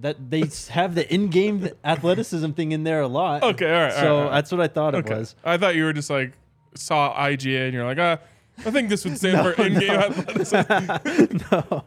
[0.00, 3.42] That they have the in-game athleticism thing in there a lot.
[3.42, 4.30] Okay, all right, So right, all right.
[4.34, 5.14] that's what I thought it Okay.
[5.18, 5.34] was.
[5.42, 6.32] I thought you were just like
[6.74, 8.18] saw IGA and you're like, ah,
[8.64, 11.46] I think this would stand for in-game athleticism.
[11.50, 11.84] No.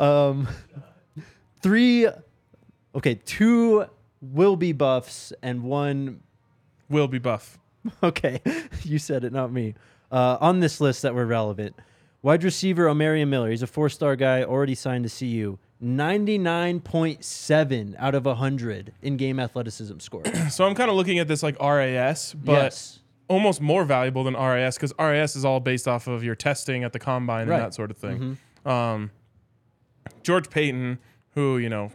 [0.00, 0.48] Um,
[1.62, 2.08] three,
[2.94, 3.86] okay, two
[4.20, 6.20] will be buffs and one.
[6.88, 7.58] Will be buff.
[8.02, 8.40] Okay,
[8.82, 9.74] you said it, not me.
[10.10, 11.76] Uh, on this list that were relevant,
[12.22, 13.50] wide receiver Omarion Miller.
[13.50, 15.58] He's a four-star guy, already signed to CU.
[15.80, 20.22] Ninety-nine point seven out of hundred in-game athleticism score.
[20.50, 24.34] So I'm kind of looking at this like RAS, but yes, almost more valuable than
[24.34, 27.56] RAS because RAS is all based off of your testing at the combine Right.
[27.56, 28.38] and that sort of thing.
[28.66, 29.10] Um,
[30.22, 30.98] George Paton,
[31.34, 31.90] who you know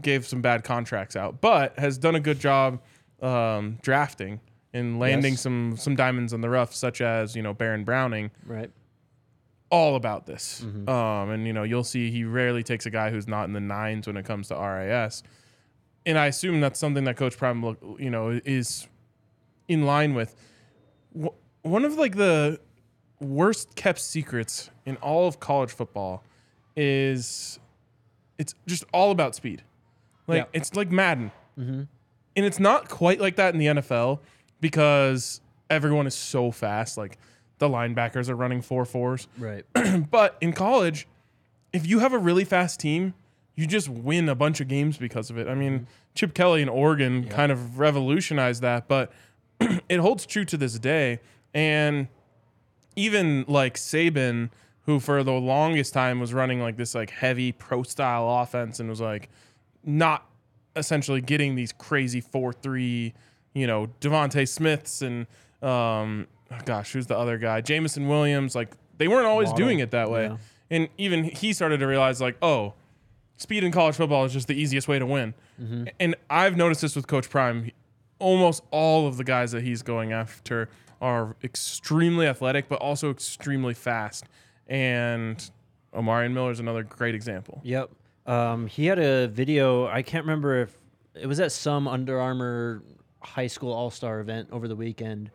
[0.00, 2.80] gave some bad contracts out, but has done a good job
[3.22, 4.40] um, drafting
[4.72, 5.40] and landing Yes.
[5.40, 8.30] some some diamonds in the rough, such as you know Baron Browning.
[8.46, 8.70] right.
[9.72, 13.28] All about this, um, and you know you'll see he rarely takes a guy who's
[13.28, 15.22] not in the nines when it comes to RAS,
[16.04, 18.88] and I assume that's something that Coach Prime look you know is
[19.70, 20.34] in line with.
[21.62, 22.58] One of like the
[23.20, 26.24] worst kept secrets in all of college football
[26.76, 27.58] is
[28.36, 29.62] it's just all about speed.
[30.26, 30.44] Like Yeah.
[30.52, 31.30] it's like Madden.
[31.58, 31.82] Mm-hmm.
[32.36, 34.20] And it's not quite like that in the NFL
[34.60, 36.98] because everyone is so fast.
[36.98, 37.18] Like
[37.58, 39.28] the linebackers are running four fours.
[39.38, 39.64] Right.
[40.10, 41.06] But in college,
[41.72, 43.14] if you have a really fast team,
[43.54, 45.46] you just win a bunch of games because of it.
[45.46, 45.84] I mean, mm-hmm.
[46.14, 49.12] Chip Kelly in Oregon kind of revolutionized that, but
[49.88, 51.20] it holds true to this day.
[51.54, 52.08] And
[52.96, 54.50] even like Saban,
[54.82, 58.88] who for the longest time was running like this like heavy pro style offense and
[58.88, 59.28] was like
[59.84, 60.26] not
[60.76, 63.14] essentially getting these crazy four three,
[63.54, 65.26] you know, DeVonta Smiths and
[65.62, 67.60] um oh gosh, who's the other guy?
[67.60, 70.24] Jameson Williams, like they weren't always Waddle, doing it that way.
[70.24, 70.36] yeah.
[70.70, 72.74] And even he started to realize like, oh,
[73.36, 75.34] speed in college football is just the easiest way to win.
[75.60, 75.84] Mm-hmm.
[75.98, 77.70] And I've noticed this with Coach Prime.
[78.20, 80.68] Almost all of the guys that he's going after
[81.00, 84.24] are extremely athletic, but also extremely fast.
[84.68, 85.50] And
[85.94, 87.60] Omarion Miller is another great example.
[87.64, 87.90] Yep.
[88.26, 89.86] Um, he had a video.
[89.88, 90.78] I can't remember if
[91.14, 92.82] it was at some Under Armour
[93.22, 95.30] high school All Star event over the weekend.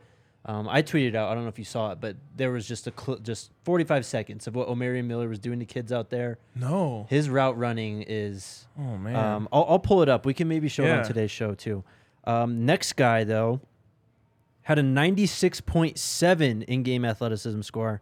[0.48, 1.32] Um, I tweeted out.
[1.32, 4.06] I don't know if you saw it, but there was just a cl- just 45
[4.06, 6.38] seconds of what Omarion Miller was doing to kids out there.
[6.54, 7.08] No.
[7.10, 8.68] His route running is.
[8.80, 9.16] Oh man.
[9.16, 10.24] Um, I'll, I'll pull it up.
[10.26, 11.84] We can maybe show it on today's show too.
[12.26, 13.62] Um, next guy though
[14.64, 18.02] had a 96.7 in-game athleticism score.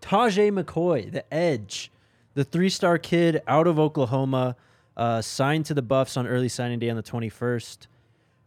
[0.00, 1.90] Tajay McCoy, the edge,
[2.34, 4.56] the three-star kid out of Oklahoma.
[4.96, 7.86] uh, signed to the Buffs on early signing day on the 21st.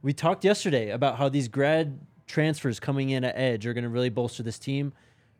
[0.02, 3.90] We talked yesterday about how these grad transfers coming in at edge are going to
[3.90, 4.92] really bolster this team.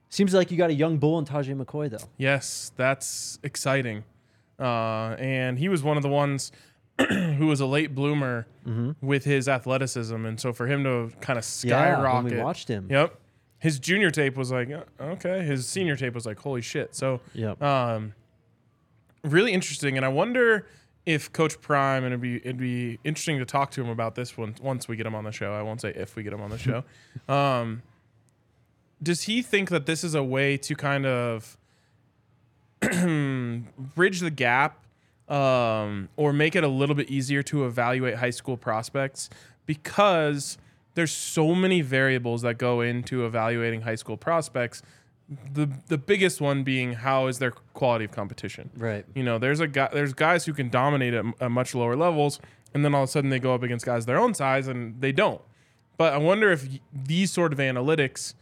[0.10, 2.08] Seems like you got a young bull in Tajay McCoy, though.
[2.18, 4.04] Yes, that's exciting.
[4.60, 6.52] Uh, and he was one of the ones
[7.10, 8.48] who was a late bloomer
[9.02, 12.24] with his athleticism, and so for him to kind of Yeah, skyrocket.
[12.26, 12.88] when we watched him.
[12.90, 13.16] Yep.
[13.60, 15.44] His junior tape was like uh, okay.
[15.44, 16.96] His senior tape was like holy shit.
[16.96, 17.62] So Yep.
[17.62, 18.14] um,
[19.24, 20.68] really interesting, and I wonder
[21.06, 24.38] if Coach Prime and it'd be it'd be interesting to talk to him about this
[24.38, 25.54] one once we get him on the show.
[25.54, 26.84] I won't say if we get him on the show.
[27.34, 27.82] um,
[29.02, 31.58] does he think that this is a way to kind of
[32.82, 34.84] bridge the gap
[35.32, 39.30] um, or make it a little bit easier to evaluate high school prospects
[39.66, 40.58] because
[40.94, 44.82] there's so many variables that go into evaluating high school prospects.
[45.54, 48.70] The the biggest one being how is their quality of competition.
[48.76, 49.06] Right.
[49.16, 52.42] you know there's a guy there's guys who can dominate at, at much lower levels
[52.74, 55.00] and then all of a sudden they go up against guys their own size and
[55.00, 55.42] they don't.
[55.96, 58.34] But i wonder if these sort of analytics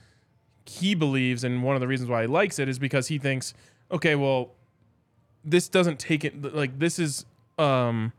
[0.66, 3.54] he believes and one of the reasons why he likes it is because he thinks
[3.92, 4.52] okay well
[5.44, 7.26] this doesn't take it like this is
[7.58, 8.12] um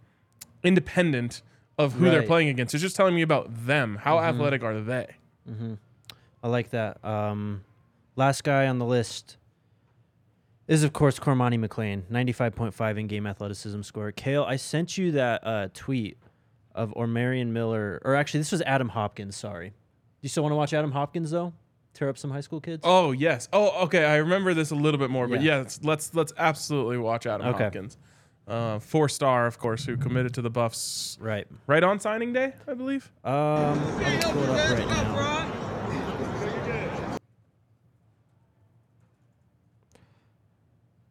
[0.62, 1.42] independent
[1.78, 5.06] of who they're playing against it's just telling me about them how athletic are they
[6.42, 7.04] I like that.
[7.04, 7.64] Um,
[8.16, 9.36] last guy on the list
[10.68, 14.12] is, of course, Cormani McClain, 95.5 in game athleticism score.
[14.12, 16.16] Kale, I sent you that uh, tweet
[16.74, 19.36] of Omarion Miller, or actually, this was Adam Hopkins.
[19.36, 19.70] Sorry.
[19.70, 19.74] Do
[20.22, 21.52] you still want to watch Adam Hopkins, though?
[21.94, 22.82] Tear up some high school kids?
[22.84, 23.48] Oh yes.
[23.52, 24.04] Oh okay.
[24.04, 25.58] I remember this a little bit more, but Yeah.
[25.58, 27.64] let's let's, let's absolutely watch Adam Okay.
[27.64, 27.98] Hopkins,
[28.46, 31.46] uh, four star, of course, who committed to the Buffs Right.
[31.66, 33.10] right on signing day, I believe.
[33.24, 35.40] Um, I'm pull it up right.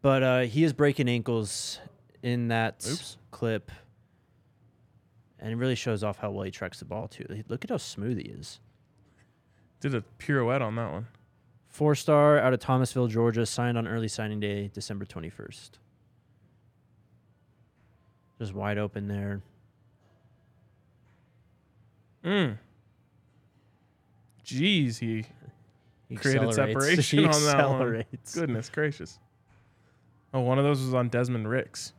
[0.02, 1.80] But uh, he is breaking ankles
[2.24, 3.18] in that Oops.
[3.32, 3.72] clip,
[5.40, 7.44] and it really shows off how well he tracks the ball too.
[7.48, 8.60] Look at how smooth he is.
[9.80, 11.08] Did a pirouette on that one.
[11.68, 15.70] Four star out of Thomasville, Georgia, signed on early signing day, December 21st.
[18.40, 19.42] Just wide open there.
[22.24, 22.58] Mm.
[24.46, 25.26] Jeez, he
[26.08, 28.04] He created separation He on that one.
[28.34, 29.20] Goodness gracious.
[30.34, 31.94] Oh, one of those was on Desmond Ricks.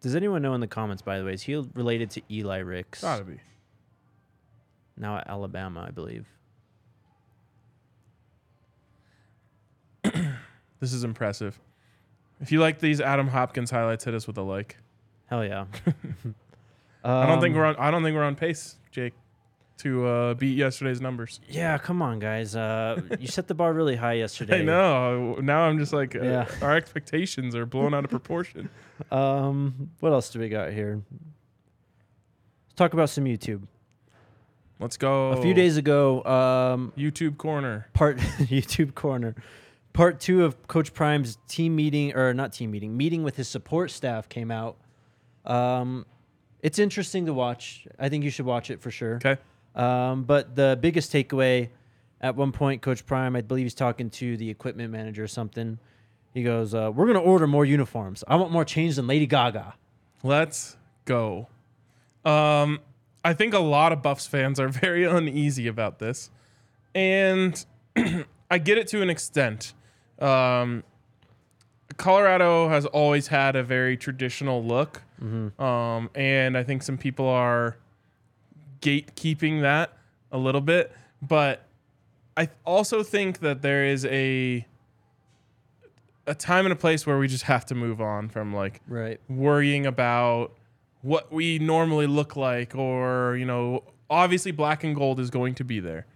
[0.00, 3.02] Does anyone know in the comments, by the way, is he related to Eli Ricks?
[3.02, 3.38] Gotta be.
[4.96, 6.26] Now at Alabama, I believe.
[10.80, 11.60] This is impressive.
[12.40, 14.78] If you like these Adam Hopkins highlights, hit us with a like.
[15.26, 15.66] Hell yeah.
[17.04, 17.76] I don't think we're on.
[17.76, 19.12] I don't think we're on pace, Jake,
[19.78, 21.38] to uh, beat yesterday's numbers.
[21.48, 22.56] Yeah, come on, guys.
[22.56, 24.58] Uh, you set the bar really high yesterday.
[24.60, 25.34] I know.
[25.36, 26.48] Now I'm just like, uh, Yeah.
[26.60, 28.68] our expectations are blown out of proportion.
[29.10, 31.02] Um, what else do we got here?
[31.10, 33.62] Let's talk about some YouTube.
[34.82, 35.30] Let's go.
[35.30, 37.86] A few days ago, um, YouTube corner.
[37.94, 39.36] part YouTube corner,
[39.92, 43.92] part two of Coach Prime's team meeting or not team meeting, meeting with his support
[43.92, 44.76] staff came out.
[45.44, 46.04] Um,
[46.60, 47.86] it's interesting to watch.
[47.98, 49.16] I think you should watch it for sure.
[49.16, 49.36] Okay.
[49.76, 51.70] Um, but the biggest takeaway
[52.20, 55.78] at one point, Coach Prime, I believe he's talking to the equipment manager or something.
[56.34, 58.24] He goes, uh, We're going to order more uniforms.
[58.26, 59.74] I want more change than Lady Gaga.
[60.22, 61.48] Let's go.
[62.24, 62.80] Um,
[63.24, 66.30] I think a lot of Buffs fans are very uneasy about this,
[66.94, 67.64] and
[68.50, 69.74] I get it to an extent.
[70.18, 70.84] Um,
[71.96, 75.02] Colorado has always had a very traditional look,
[75.58, 77.76] um, and I think some people are
[78.80, 79.92] gatekeeping that
[80.32, 80.90] a little bit.
[81.20, 81.64] But
[82.36, 84.66] I also think that there is a
[86.26, 89.20] a time and a place where we just have to move on from like Right.
[89.28, 90.52] worrying about
[91.02, 95.64] what we normally look like or you know obviously black and gold is going to
[95.64, 96.06] be there.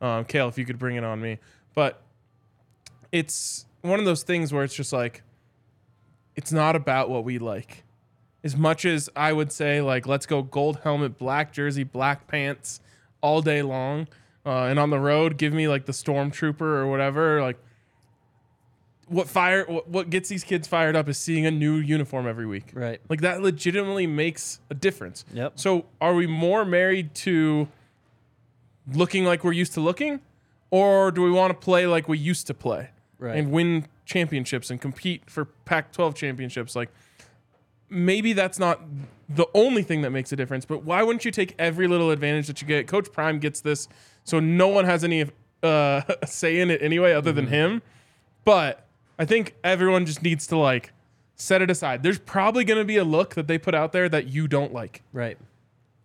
[0.00, 1.38] Um, kale if you could bring it on me.
[1.74, 2.02] But
[3.12, 5.22] it's one of those things where it's just like
[6.34, 7.84] it's not about what we like.
[8.44, 12.80] As much as i would say like let's go gold helmet black jersey black pants
[13.20, 14.06] all day long
[14.44, 17.58] uh, and on the road give me like the stormtrooper or whatever like
[19.08, 22.46] what fire what, what gets these kids fired up is seeing a new uniform every
[22.46, 23.00] week Right.
[23.08, 25.24] like that legitimately makes a difference.
[25.32, 25.52] Yep.
[25.60, 27.68] So are we more married to
[28.92, 30.20] looking like we're used to looking?
[30.70, 32.90] Or do we want to play like we used to play?
[33.18, 33.36] Right.
[33.36, 36.74] And win championships and compete for Pac twelve championships?
[36.74, 36.90] Like
[37.88, 38.80] maybe that's not
[39.28, 42.48] the only thing that makes a difference, but why wouldn't you take every little advantage
[42.48, 42.86] that you get?
[42.88, 43.88] Coach Prime gets this,
[44.24, 45.24] so no one has any
[45.62, 47.82] uh, say in it anyway other than him.
[48.44, 48.85] But
[49.18, 50.92] I think everyone just needs to like
[51.34, 52.02] set it aside.
[52.02, 54.72] There's probably going to be a look that they put out there that you don't
[54.72, 55.02] like.
[55.12, 55.38] Right.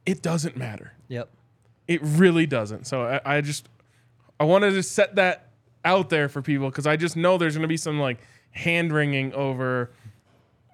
[0.06, 0.94] It doesn't matter.
[1.08, 1.30] Yep.
[1.88, 2.88] It really doesn't.
[2.88, 3.68] So I, I just
[4.40, 5.50] I wanted to set that
[5.84, 8.20] out there for people because I just know there's going to be some like
[8.52, 9.92] hand wringing over.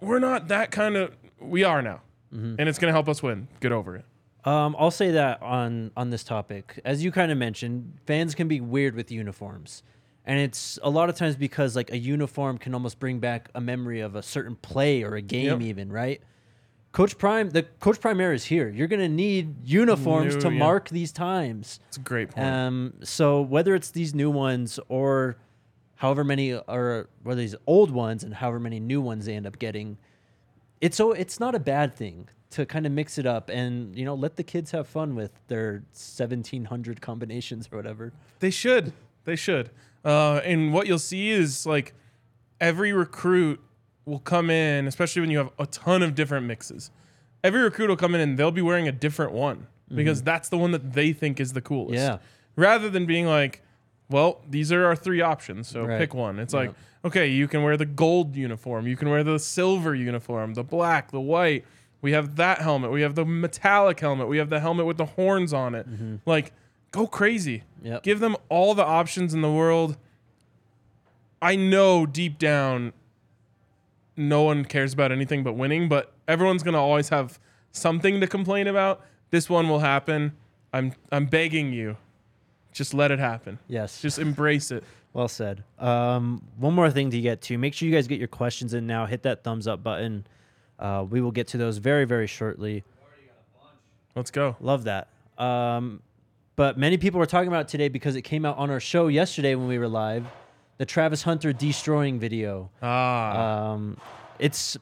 [0.01, 1.15] We're not that kind of.
[1.39, 3.47] We are now, and it's going to help us win.
[3.59, 4.05] Get over it.
[4.45, 8.47] Um, I'll say that on on this topic, as you kind of mentioned, fans can
[8.47, 9.83] be weird with uniforms,
[10.27, 13.61] and it's a lot of times because like a uniform can almost bring back a
[13.61, 15.61] memory of a certain play or a game, Yep.
[15.61, 16.21] even right.
[16.91, 18.69] Coach Prime, the Coach Prime era is here.
[18.69, 20.59] You're gonna need uniforms New, to yeah.
[20.59, 21.79] mark these times.
[21.87, 22.45] It's a great point.
[22.45, 25.37] Um, so whether it's these new ones or
[25.95, 29.57] however many or whether these old ones and however many new ones they end up
[29.59, 29.97] getting,
[30.81, 34.03] it's so it's not a bad thing to kind of mix it up and you
[34.05, 38.11] know let the kids have fun with their 1700 combinations or whatever.
[38.39, 38.91] They should.
[39.25, 39.69] They should.
[40.05, 41.93] Uh, and what you'll see is like
[42.61, 43.59] every recruit
[44.05, 46.91] will come in, especially when you have a ton of different mixes.
[47.43, 50.57] Every recruit will come in and they'll be wearing a different one because that's the
[50.57, 51.95] one that they think is the coolest.
[51.95, 52.17] Yeah.
[52.55, 53.61] Rather than being like,
[54.09, 55.99] well, these are our three options, so Right.
[55.99, 56.39] pick one.
[56.39, 56.71] It's like,
[57.05, 61.11] okay, you can wear the gold uniform, you can wear the silver uniform, the black,
[61.11, 61.65] the white.
[62.01, 62.91] We have that helmet.
[62.91, 64.27] We have the metallic helmet.
[64.27, 65.87] We have the helmet with the horns on it.
[66.25, 66.53] Like,
[66.97, 67.63] go crazy.
[67.83, 68.03] Yep.
[68.03, 69.97] Give them all the options in the world.
[71.41, 72.93] I know deep down
[74.15, 77.39] no one cares about anything but winning, but everyone's going to always have
[77.71, 79.05] something to complain about.
[79.29, 80.33] This one will happen.
[80.73, 81.97] I'm I'm begging you.
[82.73, 83.59] Just let it happen.
[83.67, 84.01] Yes.
[84.01, 84.83] Just embrace it.
[85.13, 85.63] Well said.
[85.79, 87.57] Um, one more thing to get to.
[87.57, 89.05] Make sure you guys get your questions in now.
[89.05, 90.25] Hit that thumbs up button.
[90.77, 92.83] Uh, we will get to those very, very shortly.
[94.15, 94.55] Let's go.
[94.59, 95.07] Love that.
[95.37, 96.01] Um,
[96.57, 99.07] but many people were talking about it today because it came out on our show
[99.07, 100.25] yesterday when we were live.
[100.79, 102.69] The Travis Hunter Deestroying video.
[102.81, 103.71] Ah.
[103.71, 103.97] Um,
[104.39, 104.75] it's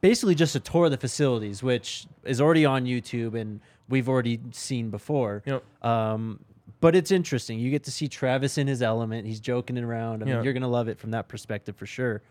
[0.00, 4.40] basically just a tour of the facilities, which is already on YouTube and we've already
[4.52, 5.42] seen before.
[5.46, 5.64] Yep.
[5.84, 6.38] Um,
[6.80, 7.58] but it's interesting.
[7.58, 9.26] You get to see Travis in his element.
[9.26, 10.22] He's joking around.
[10.22, 10.42] I mean, Yeah.
[10.42, 12.22] you're gonna love it from that perspective for sure.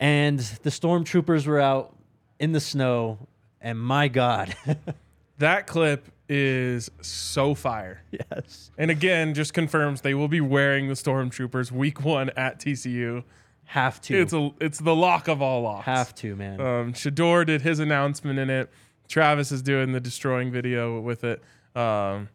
[0.00, 1.94] And the stormtroopers were out
[2.38, 3.18] in the snow,
[3.60, 4.54] and my God,
[5.38, 8.02] that clip is so fire.
[8.10, 13.22] yes, And again, just confirms they will be wearing the stormtroopers week 1 at TCU.
[13.66, 15.86] have to, It's a it's the lock of all locks.
[15.86, 16.60] have to, man.
[16.60, 18.70] Um, Shedeur did his announcement in it.
[19.08, 21.42] Travis is doing the Deestroying video with it.
[21.76, 22.28] Um,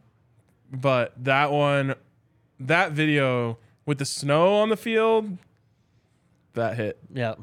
[0.72, 1.95] but that one,
[2.62, 5.38] that video with the snow on the field,
[6.54, 6.97] that hit.
[7.14, 7.36] Yeah,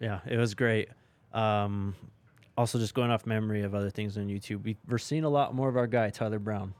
[0.00, 0.88] yeah, it was great.
[1.34, 1.94] Um,
[2.60, 5.54] also, just going off memory of other things on YouTube, we, we're seeing a lot
[5.54, 6.74] more of our guy Tyler Brown.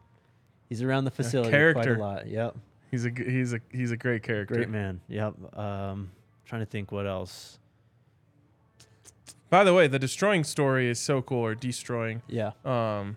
[0.68, 2.26] He's around the facility quite a lot.
[2.26, 2.54] Yep,
[2.90, 4.56] He's a he's a he's a great character.
[4.56, 5.00] great man.
[5.08, 5.56] Yep.
[5.58, 6.10] Um,
[6.44, 7.58] trying to think what else.
[9.48, 12.20] By the way, the Deestroying story is so cool, or Deestroying.
[12.28, 13.16] Yeah, um,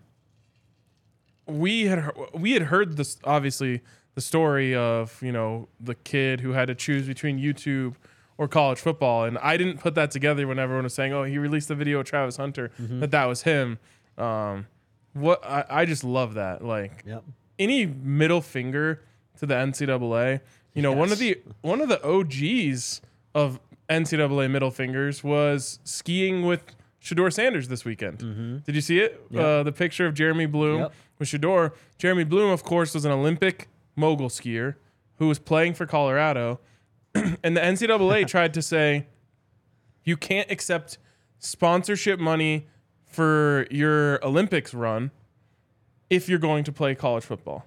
[1.45, 3.81] we had we had heard this obviously
[4.15, 7.95] the story of you know the kid who had to choose between YouTube
[8.43, 11.37] or college football, and I didn't put that together when everyone was saying, "Oh, he
[11.37, 13.79] released the video of Travis Hunter," that that was him.
[14.17, 14.67] Um,
[15.13, 17.23] what I, I just love that like yep.
[17.57, 19.01] any middle finger
[19.39, 20.41] to the NCAA.
[20.73, 23.01] You know, one of the one of the OGs
[23.33, 26.63] of NCAA middle fingers was skiing with
[27.01, 28.63] Shedeur Sanders this weekend.
[28.65, 29.25] Did you see it?
[29.29, 29.43] Yep.
[29.43, 30.93] Uh, the picture of Jeremy Bloom Yep.
[31.19, 31.73] with Shador.
[31.97, 34.75] Jeremy Bloom, of course, was an Olympic mogul skier
[35.17, 36.59] who was playing for Colorado,
[37.43, 39.07] and the NCAA tried to say
[40.03, 40.97] you can't accept
[41.39, 42.67] sponsorship money
[43.05, 45.11] for your Olympics run
[46.09, 47.65] if you're going to play college football.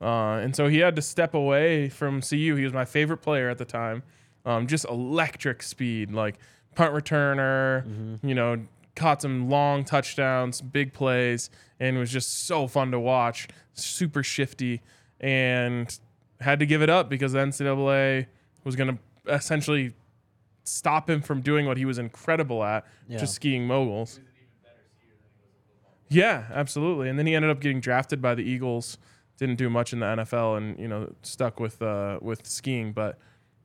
[0.00, 2.56] Uh, and so he had to step away from CU.
[2.56, 4.02] He was my favorite player at the time.
[4.46, 6.36] Um, just electric speed, like
[6.74, 7.84] punt returner,
[8.22, 8.62] you know,
[8.96, 13.48] caught some long touchdowns, big plays, and was just so fun to watch.
[13.74, 14.80] Super shifty,
[15.20, 15.98] and
[16.40, 18.26] had to give it up because the NCAA
[18.64, 19.94] was going to essentially
[20.64, 23.18] stop him from doing what he was incredible at, Yeah.
[23.18, 24.20] just skiing moguls.
[26.08, 27.08] Yeah, absolutely.
[27.08, 28.98] And then he ended up getting drafted by the Eagles.
[29.38, 32.92] Didn't do much in the NFL, and you know stuck with uh, with skiing.
[32.92, 33.18] But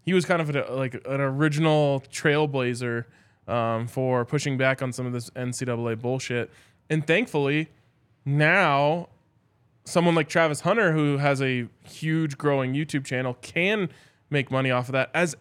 [0.03, 3.05] he was kind of a, like an original trailblazer
[3.47, 6.49] um, for pushing back on some of this NCAA bullshit.
[6.89, 7.69] And thankfully,
[8.23, 9.09] now
[9.83, 13.89] someone like Travis Hunter, who has a huge growing YouTube channel, can
[14.29, 15.09] make money off of that.
[15.13, 15.35] As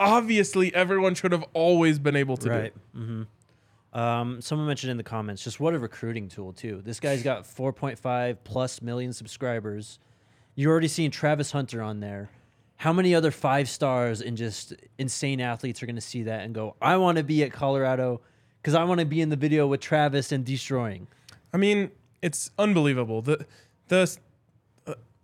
[0.00, 2.74] obviously everyone should have always been able to Right.
[2.94, 3.00] do.
[3.00, 3.22] hmm
[3.98, 6.82] Um, someone mentioned in the comments just what a recruiting tool too.
[6.84, 9.98] This guy's got 4.5 plus million subscribers.
[10.54, 12.28] You're already seeing Travis Hunter on there,
[12.76, 16.54] how many other five stars and just insane athletes are going to see that and
[16.54, 18.20] go, I want to be at Colorado
[18.60, 21.06] because I want to be in the video with Travis and Deestroying.
[21.52, 21.90] I mean,
[22.22, 23.22] it's unbelievable.
[23.22, 23.46] The
[23.88, 24.16] the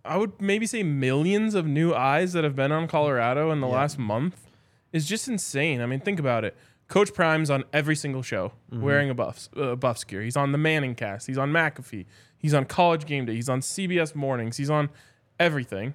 [0.05, 3.67] I would maybe say millions of new eyes that have been on Colorado in the
[3.67, 4.51] last month
[4.93, 5.81] is just insane.
[5.81, 6.57] I mean, think about it.
[6.89, 10.21] Coach Prime's on every single show wearing a Buffs uh, Buffs gear.
[10.23, 11.27] He's on the Manning Cast.
[11.27, 12.05] He's on McAfee.
[12.37, 13.35] He's on College Game Day.
[13.35, 14.59] He's on CBS Mornings.
[14.59, 14.91] He's on
[15.41, 15.95] everything.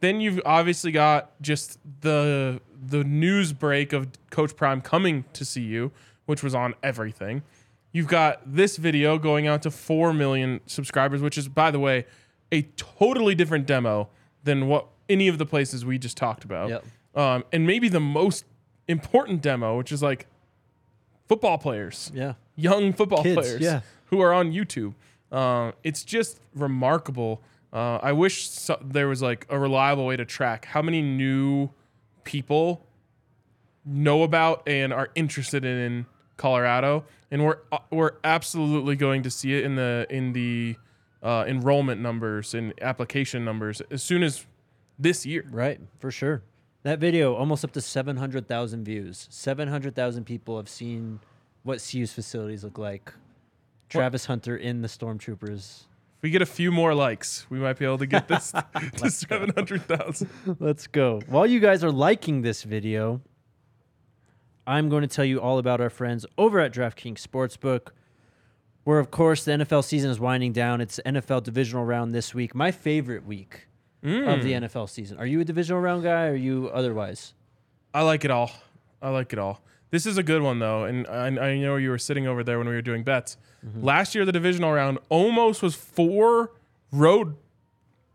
[0.00, 5.62] Then you've obviously got just the the news break of Coach Prime coming to see
[5.62, 5.90] you,
[6.26, 7.42] which was on everything.
[7.90, 12.04] You've got this video going out to 4 million subscribers, which is, by the way,
[12.52, 14.08] a totally different demo
[14.44, 16.70] than what any of the places we just talked about.
[16.70, 16.84] Yep.
[17.14, 18.44] Um, and maybe the most
[18.86, 20.26] important demo, which is like
[21.28, 22.34] football players, Yeah.
[22.56, 23.80] young football Kids, players yeah.
[24.06, 24.94] who are on YouTube.
[25.30, 27.42] Uh, it's just remarkable.
[27.72, 31.70] Uh, I wish so- there was like a reliable way to track how many new
[32.24, 32.86] people
[33.84, 39.54] know about and are interested in Colorado, and we're uh, we're absolutely going to see
[39.54, 40.76] it in the in the
[41.22, 44.46] uh, enrollment numbers and application numbers as soon as
[44.98, 45.44] this year.
[45.50, 46.42] Right, for sure.
[46.82, 49.26] That video almost up to 700,000 views.
[49.30, 51.20] 700,000 people have seen
[51.62, 53.12] what CU's facilities look like.
[53.88, 55.84] Travis Hunter in the Stormtroopers.
[56.18, 58.52] If we get a few more likes, we might be able to get this
[58.96, 60.28] to seven hundred thousand.
[60.58, 61.20] Let's go.
[61.26, 63.20] While you guys are liking this video,
[64.66, 67.92] I'm going to tell you all about our friends over at DraftKings Sportsbook,
[68.88, 70.80] where, of course, the NFL season is winding down.
[70.80, 73.68] It's NFL divisional round this week, my favorite week
[74.02, 74.64] of the hmm.
[74.64, 75.18] NFL season.
[75.18, 77.34] Are you a divisional round guy or are you otherwise?
[77.92, 78.50] I like it all.
[79.02, 79.60] I like it all.
[79.90, 82.56] This is a good one though, and I, I know you were sitting over there
[82.56, 83.36] when we were doing bets.
[83.62, 83.84] Mm-hmm.
[83.84, 86.52] Last year, the divisional round almost was four
[86.90, 87.36] road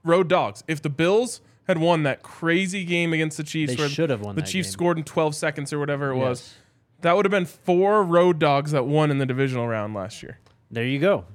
[0.04, 0.64] road dogs.
[0.68, 4.34] If the Bills had won that crazy game against the Chiefs, They should have won
[4.34, 4.74] The Chiefs game.
[4.74, 6.56] scored in 12 seconds or whatever it was.
[7.02, 10.40] That would have been four road dogs that won in the divisional round last year.
[10.74, 11.26] There you go.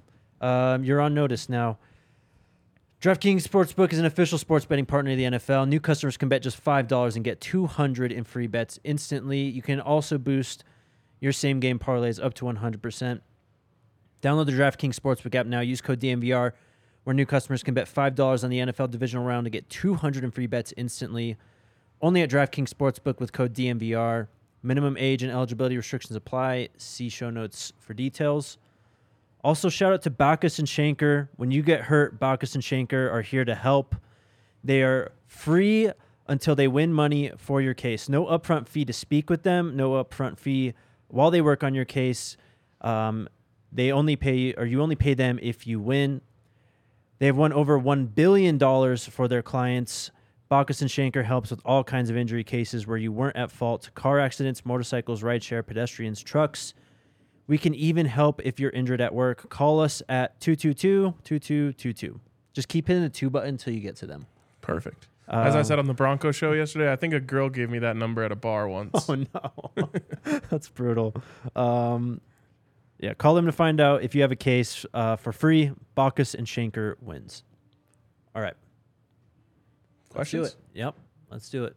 [0.40, 1.78] Um, you're on notice now.
[3.00, 5.68] DraftKings Sportsbook is an official sports betting partner of the NFL.
[5.68, 9.42] New customers can bet just $5 and get 200 in free bets instantly.
[9.42, 10.64] You can also boost
[11.20, 13.20] your same game parlays up to 100%.
[14.20, 15.60] Download the DraftKings Sportsbook app now.
[15.60, 16.50] Use code DNVR,
[17.04, 20.32] where new customers can bet $5 on the NFL divisional round to get 200 in
[20.32, 21.36] free bets instantly.
[22.02, 24.26] Only at DraftKings Sportsbook with code DNVR.
[24.64, 26.70] Minimum age and eligibility restrictions apply.
[26.76, 28.58] See show notes for details.
[29.44, 31.28] Also, shout out to Bachus and Schanker.
[31.36, 33.94] When you get hurt, Bachus and Schanker are here to help.
[34.64, 35.90] They are free
[36.26, 38.08] until they win money for your case.
[38.08, 39.76] No upfront fee to speak with them.
[39.76, 40.74] No upfront fee
[41.08, 42.36] while they work on your case.
[42.80, 43.28] Um,
[43.72, 46.20] they only pay, or you only pay them if you win.
[47.18, 48.58] They have won over $1 billion
[48.96, 50.10] for their clients.
[50.50, 53.90] Bachus and Schanker helps with all kinds of injury cases where you weren't at fault
[53.94, 56.74] car accidents, motorcycles, rideshare, pedestrians, trucks.
[57.48, 59.48] We can even help if you're injured at work.
[59.50, 62.20] Call us at 222 2222.
[62.52, 64.26] Just keep hitting the two button until you get to them.
[64.60, 65.08] Perfect.
[65.28, 67.78] As I Um, said on the Bronco show yesterday, I think a girl gave me
[67.80, 69.08] that number at a bar once.
[69.10, 69.90] Oh no,
[70.50, 71.14] that's brutal.
[71.56, 72.20] Um,
[72.98, 75.72] yeah, call them to find out if you have a case uh, for free.
[75.96, 77.44] Bachus and Schanker wins.
[78.34, 78.54] All right,
[80.14, 80.48] let's do Questions?
[80.48, 80.56] it.
[80.78, 80.94] Yep,
[81.30, 81.76] let's do it.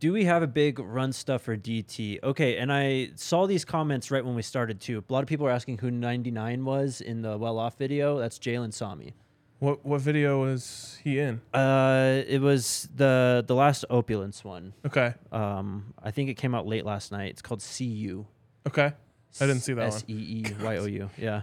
[0.00, 2.22] Do we have a big run stuff for DT?
[2.22, 5.04] Okay, and I saw these comments right when we started too.
[5.06, 8.18] A lot of people are asking who 99 was in the well off video.
[8.18, 9.12] That's Jalen Sami.
[9.58, 11.42] What what video was he in?
[11.52, 14.72] Uh, it was the the last opulence one.
[14.86, 15.12] Okay.
[15.32, 17.28] Um, I think it came out late last night.
[17.32, 18.24] It's called CU.
[18.66, 18.92] Okay.
[19.38, 20.04] I didn't see that S.
[20.08, 21.10] E E Y O U.
[21.18, 21.42] Yeah.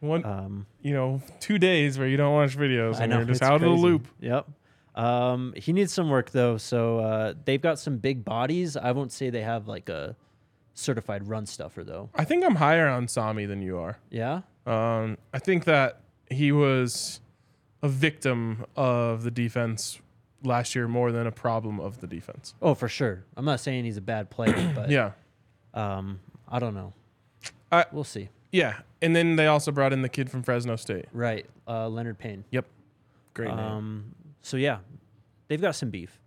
[0.00, 3.18] One, Um, you know, two days where you don't watch videos and know.
[3.18, 4.08] you're just out of the loop.
[4.20, 4.48] Yep.
[5.00, 6.56] Um, he needs some work though.
[6.58, 8.76] So uh, they've got some big bodies.
[8.76, 10.16] I won't say they have like a
[10.74, 12.10] certified run stuffer though.
[12.14, 13.98] I think I'm higher on Sami than you are.
[14.10, 14.42] Yeah.
[14.66, 17.20] Um, I think that he was
[17.82, 19.98] a victim of the defense
[20.44, 22.54] last year more than a problem of the defense.
[22.60, 23.24] Oh, for sure.
[23.36, 25.12] I'm not saying he's a bad player, but Yeah.
[25.74, 26.92] um, I don't know.
[27.72, 28.28] I- we'll see.
[28.52, 28.80] Yeah.
[29.00, 31.06] And then they also brought in the kid from Fresno State.
[31.12, 31.46] Right.
[31.66, 32.44] Uh, Leonard Payne.
[32.50, 32.66] Yep.
[33.32, 33.58] Great name.
[33.58, 34.78] Um, so yeah,
[35.48, 36.18] they've got some beef.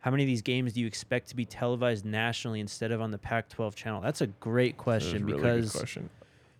[0.00, 3.12] How many of these games do you expect to be televised nationally instead of on
[3.12, 4.00] the Pac-12 channel?
[4.00, 6.10] That's a great question really because question.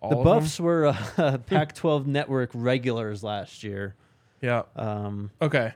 [0.01, 0.23] the of them?
[0.23, 3.95] Buffs were uh, Pac-12 network regulars last year.
[4.41, 4.63] Yeah.
[4.75, 5.73] Um, Okay.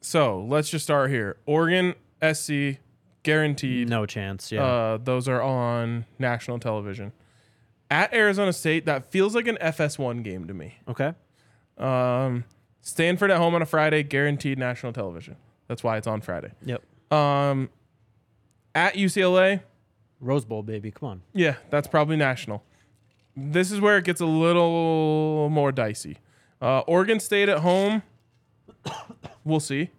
[0.00, 1.38] So let's just start here.
[1.44, 2.78] Oregon, SC,
[3.24, 3.88] guaranteed.
[3.88, 4.52] no chance.
[4.52, 4.64] Yeah.
[4.64, 7.12] Uh, those are on national television.
[7.90, 10.76] At Arizona State, that feels like an FS1 game to me.
[10.88, 11.14] okay.
[11.78, 12.44] Um,
[12.80, 15.36] Stanford at home on a Friday, guaranteed national television.
[15.66, 16.52] That's why it's on Friday.
[16.64, 16.82] Yep.
[17.12, 17.68] Um,
[18.74, 19.60] at UCLA,
[20.20, 20.90] Rose Bowl, baby.
[20.90, 21.22] Come on.
[21.34, 22.64] yeah, that's probably national.
[23.36, 26.18] This is where it gets a little more dicey.
[26.60, 28.02] Uh, Oregon State at home,
[29.44, 29.90] we'll see.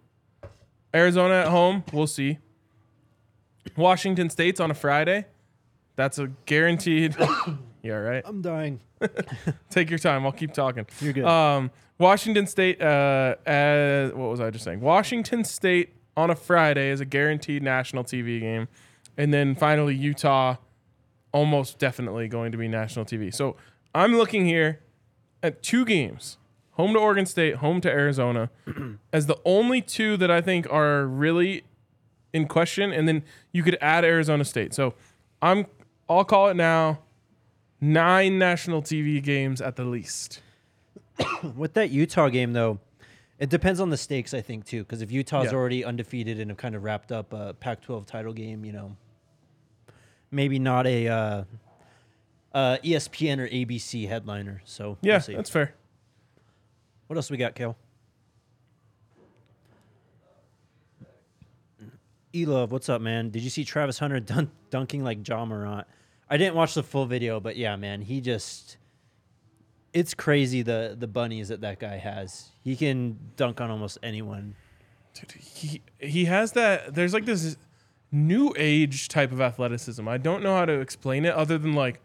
[0.94, 2.38] Arizona at home, we'll see.
[3.76, 5.26] Washington State's on a Friday.
[5.96, 7.16] That's a guaranteed.
[7.82, 8.22] yeah, right.
[8.24, 8.80] I'm dying.
[9.70, 10.24] Take your time.
[10.24, 10.86] I'll keep talking.
[11.00, 11.24] You're good.
[11.24, 12.80] Um, Washington State.
[12.80, 14.80] Uh, as, what was I just saying?
[14.80, 18.68] Washington State on a Friday is a guaranteed national TV game,
[19.16, 20.56] and then finally Utah,
[21.32, 23.32] almost definitely going to be national TV.
[23.32, 23.56] So
[23.94, 24.80] I'm looking here
[25.42, 26.38] at two games:
[26.72, 28.50] home to Oregon State, home to Arizona,
[29.12, 31.64] as the only two that I think are really
[32.32, 33.22] in question, and then
[33.52, 34.74] you could add Arizona State.
[34.74, 34.94] So
[35.42, 35.66] I'm.
[36.18, 36.98] I'll call it now.
[37.80, 40.42] Nine national TV games at the least.
[41.56, 42.80] With that Utah game, though,
[43.38, 44.82] it depends on the stakes, I think, too.
[44.82, 45.58] Because if Utah's Yeah.
[45.58, 48.96] already undefeated and have kind of wrapped up a Pac 12 title game, you know,
[50.30, 51.44] maybe not a uh,
[52.52, 54.60] uh, ESPN or ABC headliner.
[54.64, 55.74] So, Yeah, we'll that's fair.
[57.06, 57.76] What else we got, Kale?
[62.32, 63.30] E-Love, what's up, man?
[63.30, 65.86] Did you see Travis Hunter dun- dunking like Ja Morant?
[66.30, 68.76] I didn't watch the full video, but yeah, man, he just
[69.92, 72.50] it's crazy the the bunnies that that guy has.
[72.62, 74.54] He can dunk on almost anyone.
[75.14, 76.94] Dude, he he has that.
[76.94, 77.56] There's like this
[78.12, 80.06] new age type of athleticism.
[80.06, 82.00] I don't know how to explain it other than like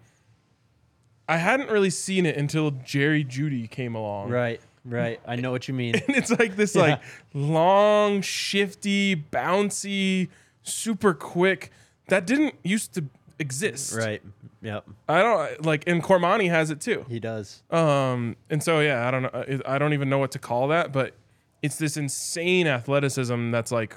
[1.28, 4.30] I hadn't really seen it until Jerry Jeudy came along.
[4.30, 5.20] Right, right.
[5.28, 5.96] I know what you mean.
[6.08, 7.02] And it's like this like
[7.34, 10.30] long, shifty, bouncy,
[10.64, 11.72] super quick
[12.08, 13.06] that didn't used to
[13.40, 13.96] exist.
[13.96, 14.22] right.
[14.62, 14.86] Yep.
[15.08, 17.06] I don't like and Cormani has it too.
[17.08, 17.62] He does.
[17.70, 19.60] Um, and so yeah, I don't know.
[19.66, 21.14] I don't even know what to call that, but
[21.62, 23.96] it's this insane athleticism that's like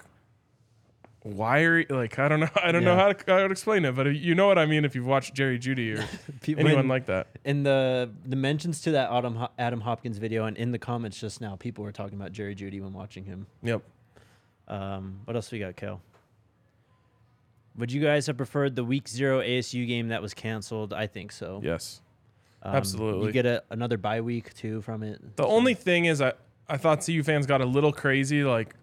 [1.25, 1.87] wiry.
[1.89, 2.49] Like I don't know.
[2.63, 4.85] I don't know how to, how to explain it, but you know what I mean
[4.85, 6.07] if you've watched Jerry Jeudy or
[6.43, 7.29] Pe- anyone like that.
[7.45, 11.19] in the the mentions to that Adam Ho- Adam Hopkins video and in the comments
[11.19, 13.47] just now, people were talking about Jerry Jeudy when watching him.
[13.63, 13.83] Yep.
[14.69, 16.03] Um, what else we got, Kel?
[17.79, 20.93] Would you guys have preferred the week zero ASU game that was canceled?
[20.93, 21.61] I think so.
[21.63, 22.01] Yes.
[22.63, 23.27] Um, absolutely.
[23.27, 25.37] You get a, another bye week too from it.
[25.37, 26.33] The only thing is, I
[26.69, 28.75] I thought CU fans got a little crazy, like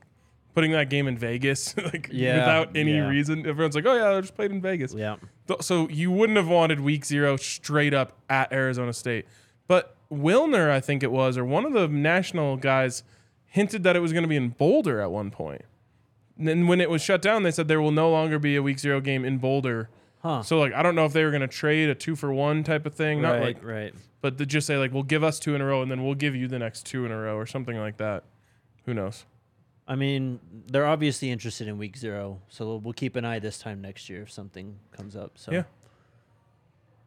[0.54, 3.08] putting that game in Vegas, like Yeah, without any yeah.
[3.10, 3.46] reason.
[3.46, 5.18] Everyone's like, "Oh yeah, I just played in Vegas." Yeah.
[5.62, 9.26] So you wouldn't have wanted week zero straight up at Arizona State.
[9.68, 13.04] But Wilner, I think it was, or one of the national guys
[13.46, 15.64] hinted that it was going to be in Boulder at one point.
[16.38, 18.62] And then when it was shut down, they said there will no longer be a
[18.64, 19.90] week zero game in Boulder.
[20.22, 20.42] Huh.
[20.44, 22.64] So like I don't know if they were going to trade a two for one
[22.64, 23.94] type of thing, not right, like, right.
[24.22, 26.16] but to just say like we'll give us two in a row and then we'll
[26.16, 28.24] give you the next two in a row or something like that.
[28.86, 29.26] Who knows?
[29.88, 33.82] I mean, they're obviously interested in week zero, so we'll keep an eye this time
[33.82, 35.34] next year if something comes up.
[35.36, 35.64] So Yeah.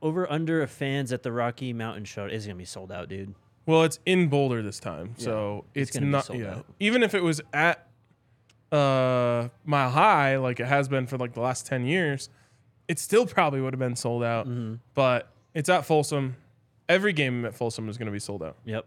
[0.00, 3.34] Over under of fans at the Rocky Mountain Show is gonna be sold out, dude.
[3.66, 6.24] Well, it's in Boulder this time, so it's it's, gonna be not.
[6.26, 6.66] sold Yeah, out.
[6.78, 7.87] even if it was at
[8.72, 12.28] uh Mile High, like it has been for like the last ten years,
[12.88, 14.46] it still probably would have been sold out.
[14.48, 14.74] Mm-hmm.
[14.94, 16.36] But it's at Folsom.
[16.88, 18.56] Every game at Folsom is going to be sold out.
[18.64, 18.86] Yep.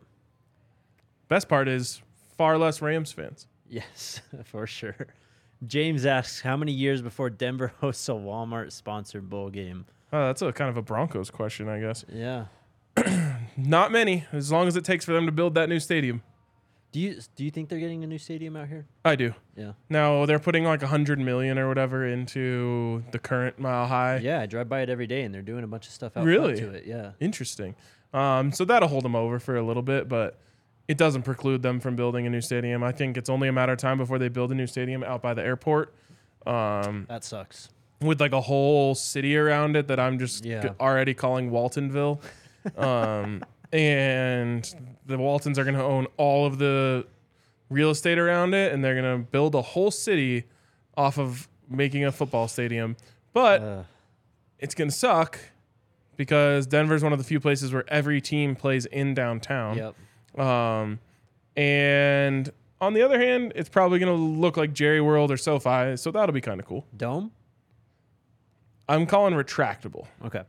[1.27, 2.01] Best part is
[2.37, 3.47] far less Rams fans.
[3.69, 5.07] Yes, for sure.
[5.65, 9.85] James asks, how many years before Denver hosts a Walmart sponsored bowl game?
[10.11, 12.03] Oh, that's a kind of a Broncos question, I guess.
[12.11, 12.45] Yeah.
[13.57, 16.23] Not many, as long as it takes for them to build that new stadium.
[16.91, 18.85] Do you do you think they're getting a new stadium out here?
[19.05, 19.33] I do.
[19.55, 19.73] Yeah.
[19.89, 24.17] Now they're putting like a hundred million or whatever into the current Mile High.
[24.17, 26.25] Yeah, I drive by it every day, and they're doing a bunch of stuff out
[26.25, 26.55] Really?
[26.57, 26.85] to it.
[26.85, 27.11] Yeah.
[27.21, 27.75] Interesting.
[28.13, 30.37] Um, so that'll hold them over for a little bit, but
[30.89, 32.83] it doesn't preclude them from building a new stadium.
[32.83, 35.21] I think it's only a matter of time before they build a new stadium out
[35.21, 35.93] by the airport,
[36.45, 37.69] um, That sucks.
[38.01, 40.73] with like a whole city around it that I'm just Yeah.
[40.77, 42.19] already calling Waltonville.
[42.77, 43.43] um,
[43.73, 44.73] and
[45.05, 47.05] the Waltons are going to own all of the
[47.69, 50.43] real estate around it, and they're going to build a whole city
[50.97, 52.97] off of making a football stadium.
[53.33, 53.83] But Uh,
[54.59, 55.39] it's going to suck
[56.17, 59.77] because Denver's one of the few places where every team plays in downtown.
[59.77, 60.39] yep.
[60.39, 60.99] Um,
[61.55, 65.95] and on the other hand, it's probably going to look like Jerry World or SoFi,
[65.97, 66.85] so that'll be kind of cool.
[66.95, 67.31] Dome.
[68.89, 70.07] I'm calling retractable.
[70.25, 70.43] Okay.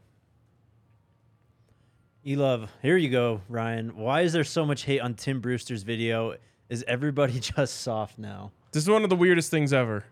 [2.25, 2.70] E love.
[2.83, 3.97] Here you go, Ryan.
[3.97, 6.37] Why is there so much hate on Tim Brewster's video?
[6.68, 8.53] Is everybody just soft now?
[8.70, 10.05] This is one of the weirdest things ever.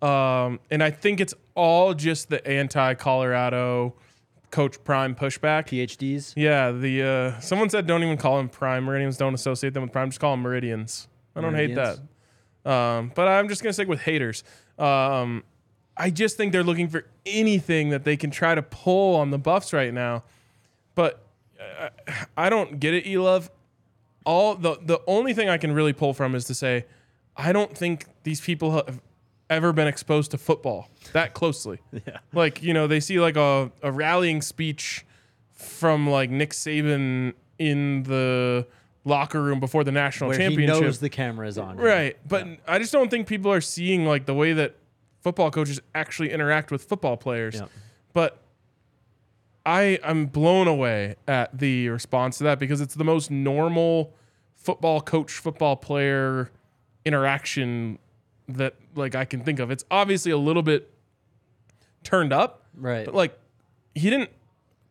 [0.00, 3.94] Um, and I think it's all just the anti Colorado
[4.50, 5.68] coach prime pushback.
[5.68, 6.32] PhDs.
[6.34, 9.18] Yeah, the uh, someone said don't even call them prime meridians.
[9.18, 10.08] Don't associate them with prime.
[10.08, 11.08] Just call them meridians.
[11.36, 11.98] I don't hate that.
[12.64, 14.44] Um, but I'm just gonna stick with haters.
[14.78, 15.44] Um,
[15.94, 19.38] I just think they're looking for anything that they can try to pull on the
[19.38, 20.24] Buffs right now.
[20.94, 21.22] But
[21.78, 21.88] uh,
[22.36, 23.50] I don't get it, Elove.
[24.26, 26.86] All the the only thing I can really pull from is to say,
[27.36, 29.00] I don't think these people have
[29.48, 31.78] ever been exposed to football that closely.
[31.92, 32.18] Yeah.
[32.32, 35.04] Like you know, they see like a, a rallying speech
[35.52, 38.66] from like Nick Saban in the
[39.04, 40.82] locker room before the national Where he championship.
[40.82, 41.76] knows the camera is on.
[41.76, 42.16] Right.
[42.26, 44.76] But I just don't think people are seeing like the way that
[45.22, 47.56] football coaches actually interact with football players.
[47.56, 47.66] Yeah.
[48.12, 48.39] But
[49.66, 54.14] I am blown away at the response to that because it's the most normal
[54.54, 56.50] football coach football player
[57.04, 57.98] interaction
[58.48, 59.70] that like I can think of.
[59.70, 60.92] It's obviously a little bit
[62.04, 63.04] turned up, Right.
[63.04, 63.38] but like
[63.94, 64.30] he didn't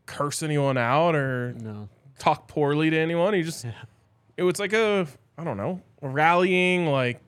[0.06, 1.90] curse anyone out or no.
[2.18, 3.34] talk poorly to anyone.
[3.34, 3.66] He just
[4.38, 5.08] it was like a
[5.38, 7.20] I don't know, a rallying like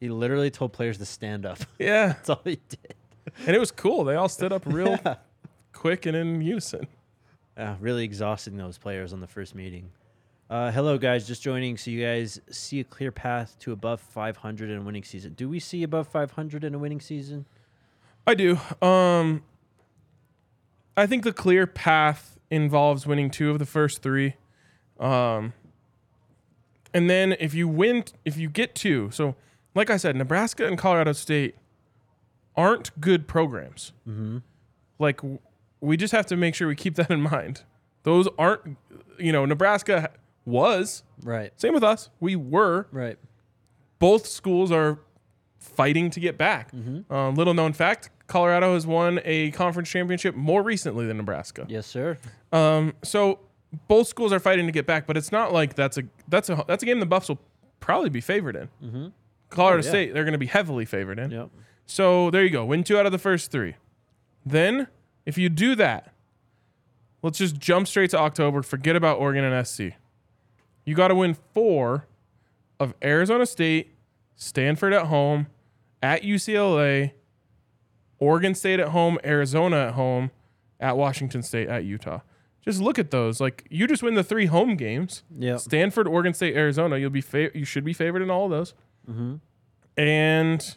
[0.00, 1.58] He literally told players to stand up.
[1.78, 2.06] yeah.
[2.14, 2.94] That's all he did.
[3.46, 4.04] And it was cool.
[4.04, 4.98] They all stood up real
[5.80, 6.86] quick and in unison.
[7.56, 9.90] Yeah, really exhausting those players on the first meeting.
[10.50, 11.26] Uh, hello, guys.
[11.26, 11.78] Just joining.
[11.78, 15.32] So you guys see a clear path to above 500 in a winning season.
[15.32, 17.46] Do we see above 500 in a winning season?
[18.26, 18.58] I do.
[18.82, 19.42] Um
[20.96, 24.34] I think the clear path involves winning two of the first 3.
[24.98, 25.54] Um
[26.92, 29.10] and then if you win if you get two.
[29.12, 29.34] So
[29.74, 31.54] like I said, Nebraska and Colorado State
[32.54, 33.92] aren't good programs.
[34.06, 34.38] Mm-hmm.
[34.98, 35.20] Like
[35.80, 37.62] we just have to make sure we keep that in mind.
[38.02, 38.76] Those aren't
[39.18, 40.10] you know, Nebraska
[40.44, 41.52] was Right.
[41.60, 42.10] same with us.
[42.20, 43.18] We were Right.
[43.98, 44.98] both schools are
[45.58, 46.72] fighting to get back.
[46.72, 47.12] Mm-hmm.
[47.12, 51.66] Uh, little known fact: Colorado has won a conference championship more recently than Nebraska.
[51.68, 52.16] Yes, sir.
[52.52, 53.40] Um, so
[53.86, 56.64] both schools are fighting to get back, but it's not like that's a that's a
[56.66, 57.40] that's a game the Buffs will
[57.80, 58.68] probably be favored in.
[58.82, 59.06] Mm-hmm.
[59.50, 59.90] Colorado Oh, yeah.
[59.90, 61.30] State they're going to be heavily favored in.
[61.30, 61.50] Yep.
[61.86, 62.64] So there you go.
[62.64, 63.74] Win two out of the first three.
[64.46, 64.86] Then,
[65.26, 66.12] if you do that,
[67.22, 68.62] let's just jump straight to October.
[68.62, 69.92] Forget about Oregon and SC.
[70.84, 72.06] You got to win four
[72.78, 73.94] of Arizona State,
[74.34, 75.46] Stanford at home,
[76.02, 77.12] at UCLA,
[78.18, 80.30] Oregon State at home, Arizona at home,
[80.78, 82.20] at Washington State, at Utah.
[82.62, 83.40] Just look at those.
[83.40, 85.22] Like you just win the three home games.
[85.38, 85.60] Yep.
[85.60, 86.98] Stanford, Oregon State, Arizona.
[86.98, 88.74] You'll be fa- you should be favored in all of those.
[89.10, 89.36] Mm-hmm.
[89.96, 90.76] And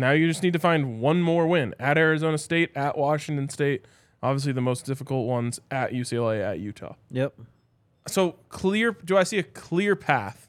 [0.00, 3.84] now you just need to find one more win at Arizona State, at Washington State.
[4.22, 6.94] Obviously, the most difficult ones at UCLA, at Utah.
[7.10, 7.34] Yep.
[8.06, 8.92] So clear.
[9.04, 10.48] Do I see a clear path?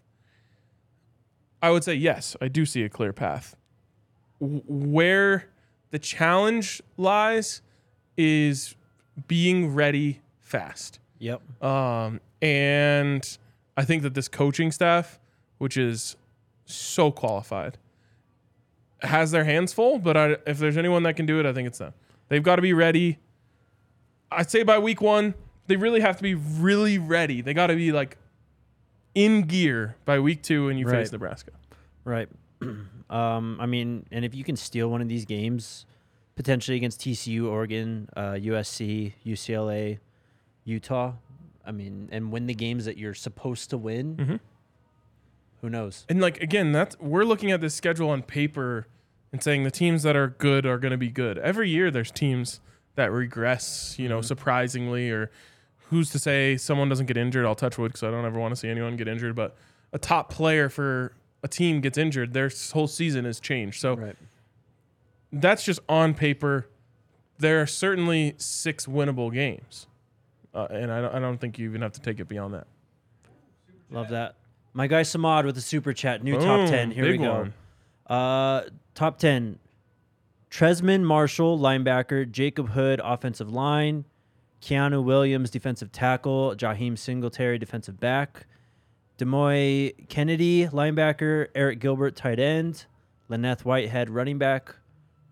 [1.61, 2.35] I would say yes.
[2.41, 3.55] I do see a clear path.
[4.39, 5.49] W- where
[5.91, 7.61] the challenge lies
[8.17, 8.75] is
[9.27, 10.99] being ready fast.
[11.19, 11.63] Yep.
[11.63, 13.37] Um, and
[13.77, 15.19] I think that this coaching staff,
[15.59, 16.15] which is
[16.65, 17.77] so qualified,
[19.03, 19.99] has their hands full.
[19.99, 21.93] But I, if there's anyone that can do it, I think it's them.
[22.29, 23.19] They've got to be ready.
[24.31, 25.33] I'd say by week one,
[25.67, 27.41] they really have to be really ready.
[27.41, 28.17] They got to be like
[29.13, 31.51] in gear by week two when you face Nebraska.
[32.05, 32.29] Right.
[32.61, 35.85] um, I mean, and if you can steal one of these games,
[36.35, 39.99] potentially against TCU, Oregon, uh, USC, UCLA,
[40.63, 41.13] Utah,
[41.65, 44.39] I mean, and win the games that you're supposed to win, Mhm.
[45.61, 46.05] Who knows?
[46.09, 48.87] And like again, that's we're looking at this schedule on paper
[49.31, 51.37] and saying the teams that are good are going to be good.
[51.37, 52.59] Every year there's teams
[52.95, 55.31] that regress, you know, surprisingly or
[55.89, 57.45] who's to say someone doesn't get injured?
[57.45, 59.55] I'll touch wood cuz I don't ever want to see anyone get injured, but
[59.93, 63.79] a top player for a team gets injured, their whole season is changed.
[63.79, 64.15] So Right.
[65.31, 66.67] that's just on paper.
[67.39, 69.87] There are certainly six winnable games.
[70.53, 72.67] Uh, and I don't, I don't think you even have to take it beyond that.
[73.89, 74.35] Love that.
[74.73, 76.91] My guy Samad with the super chat, new top Boom, 10.
[76.91, 77.33] Here we big go.
[77.33, 77.53] one.
[78.07, 78.63] Uh,
[78.95, 79.59] top 10.
[80.49, 82.29] Trezmen Marshall, linebacker.
[82.29, 84.05] Jacob Hood, offensive line.
[84.61, 86.55] Keanu Williams, defensive tackle.
[86.55, 88.45] Jaheim Singletary, defensive back.
[89.17, 91.47] Demoy Kennedy, linebacker.
[91.55, 92.85] Eric Gilbert, tight end.
[93.29, 94.75] Lyneth Whitehead, running back.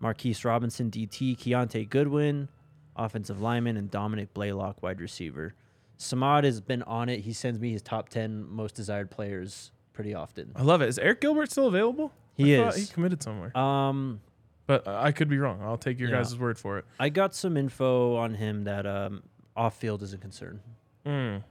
[0.00, 1.36] Marquise Robinson, DT.
[1.36, 2.48] Keontae Goodwin,
[2.96, 3.76] offensive lineman.
[3.76, 5.54] And Dominick Blaylock, wide receiver.
[6.00, 7.20] Samad has been on it.
[7.20, 10.50] He sends me his top 10 most desired players pretty often.
[10.56, 10.88] I love it.
[10.88, 12.10] Is Eric Gilbert still available?
[12.34, 12.76] He I is.
[12.88, 13.56] He committed somewhere.
[13.56, 14.20] Um,
[14.66, 15.60] But I could be wrong.
[15.62, 16.16] I'll take your Yeah.
[16.16, 16.84] guys' word for it.
[16.98, 19.22] I got some info on him that um,
[19.56, 20.60] off field is a concern.
[21.04, 21.42] Mm,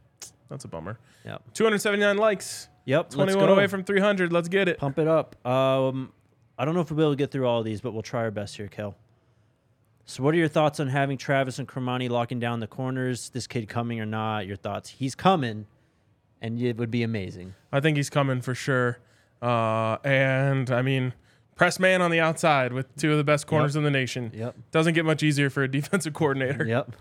[0.49, 0.97] that's a bummer.
[1.25, 1.53] Yep.
[1.53, 2.69] 279 likes.
[2.85, 3.11] Yep.
[3.11, 4.33] 21 away from 300.
[4.33, 4.79] Let's get it.
[4.79, 5.35] Pump it up.
[5.45, 6.11] Um,
[6.57, 8.01] I don't know if we'll be able to get through all of these, but we'll
[8.01, 8.95] try our best here, Kel.
[10.09, 13.29] So, what are your thoughts on having Travis and Cormani locking down the corners?
[13.29, 14.47] This kid coming or not?
[14.47, 14.89] Your thoughts?
[14.89, 15.67] He's coming,
[16.41, 17.53] and it would be amazing.
[17.71, 18.97] I think he's coming for sure.
[19.39, 21.13] Uh, and I mean,
[21.53, 24.31] press man on the outside with two of the best corners in the nation.
[24.33, 24.55] Yep.
[24.71, 26.65] Doesn't get much easier for a defensive coordinator.
[26.65, 26.95] Yep.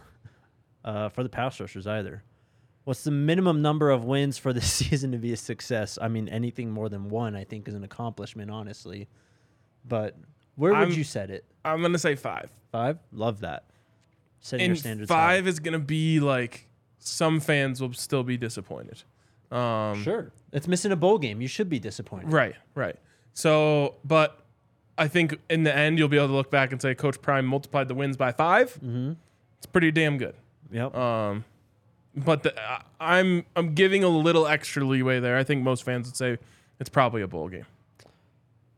[0.85, 2.23] Uh, for the pass rushers either.
[2.85, 5.99] What's the minimum number of wins for the season to be a success?
[5.99, 9.09] I mean, anything more than one, I think, is an accomplishment, honestly.
[9.83, 10.15] But
[10.59, 11.45] where would I'm- you set it?
[11.65, 12.51] I'm gonna say five.
[12.73, 12.99] Five?
[13.13, 13.65] Love that.
[14.41, 16.67] Setting your And standards five is gonna be like
[16.99, 19.03] some fans will still be disappointed.
[19.51, 20.03] Um.
[20.03, 20.31] Sure.
[20.53, 21.41] It's missing a bowl game.
[21.41, 22.33] You should be disappointed.
[22.33, 22.97] Right, right.
[23.35, 24.41] So, but
[24.97, 27.47] I think in the end you'll be able to look back and say Coach Prime
[27.47, 29.13] multiplied the wins by 5 Mm-hmm.
[29.59, 30.35] It's pretty damn good.
[30.71, 30.95] Yep.
[30.97, 31.45] Um,
[32.17, 35.37] but the, I- I'm I'm giving a little extra leeway there.
[35.37, 36.39] I think most fans would say
[36.81, 37.67] it's probably a bowl game.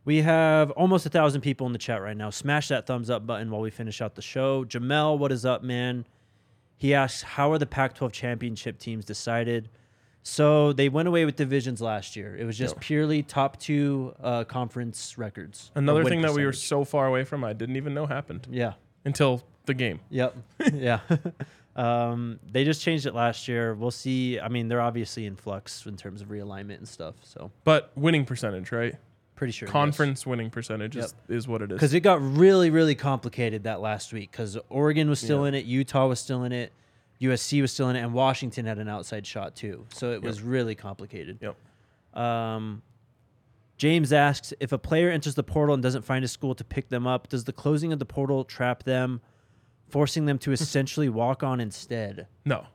[0.05, 2.30] We have almost a thousand people in the chat right now.
[2.30, 4.64] Smash that thumbs up button while we finish out the show.
[4.64, 6.07] Jamel, what is up, man?
[6.76, 9.68] He asks, How are the Pac 12 championship teams decided?
[10.22, 12.36] So they went away with divisions last year.
[12.36, 15.70] It was just purely top two uh, conference records.
[15.74, 18.74] Another thing that we were so far away from, I didn't even know happened Yeah.
[19.05, 20.01] until the game.
[20.11, 20.36] Yep.
[20.74, 21.01] yeah.
[21.76, 23.74] um, they just changed it last year.
[23.74, 24.38] We'll see.
[24.38, 27.14] I mean, they're obviously in flux in terms of realignment and stuff.
[27.22, 28.94] So But winning percentage, right?
[29.41, 29.66] Pretty sure.
[29.66, 31.76] Conference winning percentage is, is what it is.
[31.76, 35.49] because it got really really complicated that last week because oregon was still Yeah.
[35.49, 36.74] in it utah was still in it
[37.22, 40.43] usc was still in it and washington had an outside shot too so it was
[40.43, 42.22] really complicated Yep.
[42.22, 42.82] um,
[43.78, 46.91] james asks if a player enters the portal and doesn't find a school to pick
[46.91, 49.22] them up does the closing of the portal trap them
[49.88, 52.66] forcing them to essentially walk on instead No.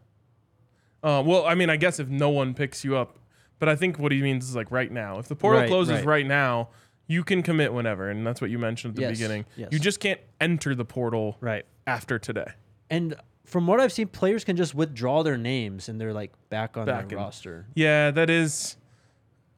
[1.04, 3.20] Uh, well, I mean, I guess if no one picks you up,
[3.60, 5.20] but I think what he means is like right now.
[5.20, 6.06] If the portal Right, closes right.
[6.06, 6.26] right.
[6.28, 6.70] now,
[7.08, 9.46] you can commit whenever, and that's what you mentioned at the Yes, beginning.
[9.56, 9.70] yes.
[9.72, 12.48] You just can't enter the portal right after today.
[12.90, 16.76] and from what i've seen players can just withdraw their names and they're like back
[16.78, 17.24] on Back their in.
[17.24, 18.76] roster Yeah, that is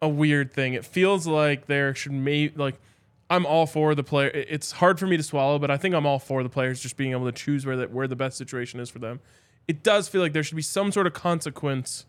[0.02, 0.74] a weird thing.
[0.74, 2.76] It feels like there should may like
[3.30, 4.28] I'm all for the player.
[4.30, 6.82] it- It's hard for me to swallow, but I think I'm all for the players
[6.82, 9.22] just being able to choose where that where the best situation is for them.
[9.70, 12.06] It does feel like there should be some sort of consequence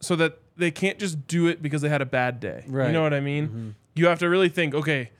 [0.00, 2.64] so that they can't just do it because they had a bad day.
[2.66, 2.86] Right.
[2.88, 3.46] You know what I mean?
[3.48, 3.68] Mm-hmm.
[3.94, 5.10] You have to really think, okay,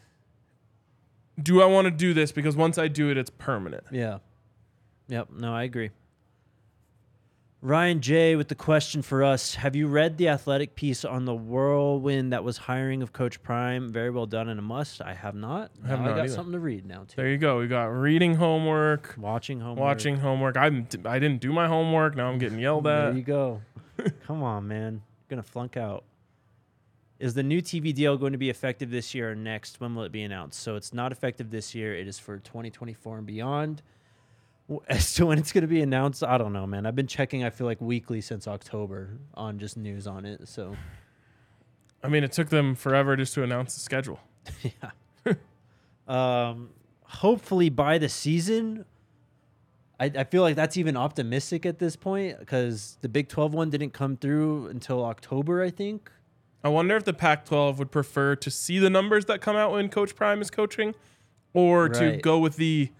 [1.43, 3.85] do I want to do this because once I do it it's permanent.
[3.91, 4.19] Yeah.
[5.09, 5.29] Yep.
[5.39, 5.91] No, I agree.
[7.63, 9.57] Ryan J with the question for us.
[9.57, 13.91] Have you read the athletic piece on the whirlwind that was hiring of Coach Prime?
[13.91, 15.01] Very well done and a must.
[15.03, 15.73] I have not.
[15.85, 16.29] I have Now I got either.
[16.35, 17.17] something to read now too.
[17.17, 17.59] There you go.
[17.59, 19.79] We got reading homework, Watching homework.
[19.81, 20.57] watching homework.
[20.57, 22.15] I didn't I didn't do my homework.
[22.15, 23.07] Now I'm getting yelled at.
[23.07, 23.63] There you go.
[24.27, 25.03] Come on, man.
[25.29, 26.05] Gonna flunk out.
[27.19, 29.81] Is the new TV deal going to be effective this year or next?
[29.81, 30.61] When will it be announced?
[30.61, 31.95] So it's not effective this year.
[31.97, 33.81] It is for 2024 and beyond.
[34.89, 36.85] As to when it's going to be announced, I don't know, man.
[36.85, 37.43] I've been checking.
[37.43, 40.47] I feel like weekly since October on just news on it.
[40.47, 40.77] So
[42.03, 44.21] I mean, it took them forever just to announce the schedule.
[44.63, 45.33] Yeah.
[46.07, 46.71] um,
[47.03, 48.85] hopefully by the season.
[49.99, 53.71] I, I feel like that's even optimistic at this point because the Big 12 one
[53.71, 56.11] didn't come through until October, I think.
[56.63, 59.89] I wonder if the Pac-12 would prefer to see the numbers that come out when
[59.89, 60.95] Coach Prime is coaching,
[61.55, 62.91] or to go with the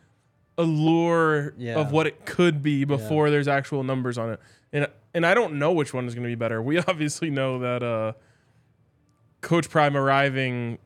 [0.57, 1.75] allure Yeah.
[1.79, 4.41] of what it could be before there's actual numbers on it.
[4.73, 6.63] And and I don't know which one is going to be better.
[6.63, 8.13] We obviously know that uh,
[9.41, 10.79] Coach Prime arriving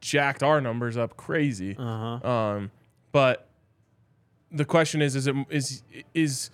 [0.00, 1.76] jacked our numbers up crazy.
[1.78, 2.30] Uh huh.
[2.30, 2.70] Um,
[3.12, 3.48] but
[4.52, 5.82] the question is, is it is
[6.14, 6.50] is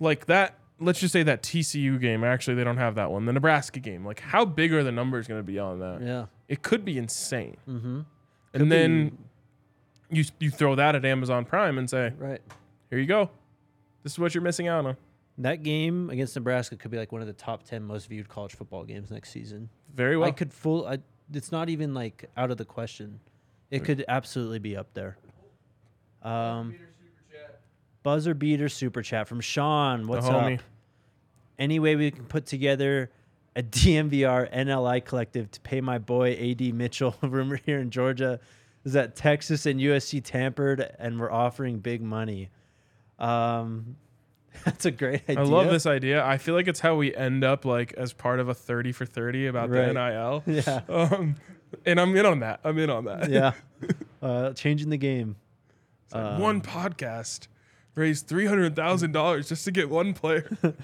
[0.00, 0.58] like that?
[0.80, 2.24] Let's just say that TCU game.
[2.24, 3.24] Actually, they don't have that one.
[3.26, 4.04] The Nebraska game.
[4.04, 6.00] Like, how big are the numbers going to be on that?
[6.02, 6.26] Yeah.
[6.48, 7.56] It could be insane.
[7.68, 8.00] Mm-hmm.
[8.54, 9.16] and then
[10.10, 12.40] you you throw that at Amazon Prime and say, Right.
[12.90, 13.30] here you go.
[14.02, 14.96] This is what you're missing out on.
[15.38, 18.54] That game against Nebraska could be like one of the top ten most viewed college
[18.54, 19.70] football games next season.
[19.94, 20.28] Very well.
[20.28, 20.86] I could full.
[20.86, 20.98] I,
[21.32, 23.20] it's not even like out of the question.
[23.70, 25.16] It could absolutely be up there.
[26.22, 26.74] Um,
[28.02, 30.06] buzzer beater super chat from Sean.
[30.06, 30.54] What's homie.
[30.58, 30.64] up?
[31.58, 33.10] Any way we can put together
[33.54, 37.14] a DNVR NIL collective to pay my boy AD Mitchell.
[37.22, 38.40] Rumor here in Georgia
[38.84, 42.50] is that Texas and USC tampered and we're offering big money.
[43.18, 43.96] Um,
[44.64, 45.40] that's a great idea.
[45.40, 46.24] I love this idea.
[46.24, 49.06] I feel like it's how we end up like as part of a 30 for
[49.06, 49.92] 30 about Right.
[49.92, 50.42] the NIL.
[50.46, 50.80] Yeah.
[50.88, 51.36] Um,
[51.86, 52.60] and I'm in on that.
[52.64, 53.30] I'm in on that.
[53.30, 53.52] yeah.
[54.20, 55.36] Uh, changing the game.
[56.12, 57.46] Like one podcast
[57.94, 60.50] raised three hundred thousand dollars just to get one player.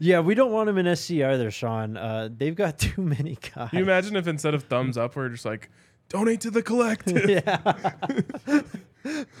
[0.00, 1.96] Yeah, we don't want them in SC either, Sean.
[1.96, 3.70] Uh, they've got too many guys.
[3.72, 5.70] you imagine if instead of thumbs up, we're just like
[6.08, 7.28] donate to the collective?
[8.46, 8.62] yeah.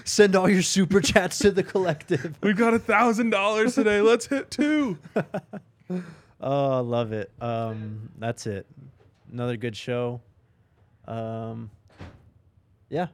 [0.04, 2.38] Send all your super chats to the collective.
[2.42, 4.00] We've got a thousand dollars today.
[4.00, 4.98] Let's hit two.
[6.40, 7.30] Oh, I love it.
[7.40, 8.66] Um, that's it.
[9.32, 10.20] Another good show.
[11.06, 11.70] Um,
[12.88, 13.08] yeah,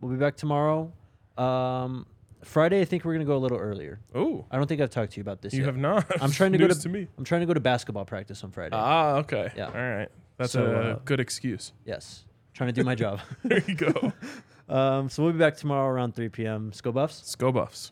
[0.00, 0.92] we'll be back tomorrow.
[1.36, 2.06] Um,
[2.42, 4.00] Friday, I think we're gonna go a little earlier.
[4.14, 5.52] Oh, I don't think I've talked to you about this.
[5.52, 5.66] you yet.
[5.66, 6.06] have not.
[6.22, 7.06] I'm trying to go to, to me.
[7.18, 8.74] I'm trying to go to basketball practice on Friday.
[8.76, 9.50] Ah, okay.
[9.56, 9.66] Yeah.
[9.66, 10.08] All right.
[10.38, 11.72] That's So, a uh, good excuse.
[11.84, 12.24] yes,
[12.54, 13.20] trying to do my job.
[13.44, 14.12] There you go.
[14.70, 16.70] Um, so we'll be back tomorrow around 3 p.m.
[16.80, 17.34] Go Buffs.
[17.34, 17.90] Go Buffs.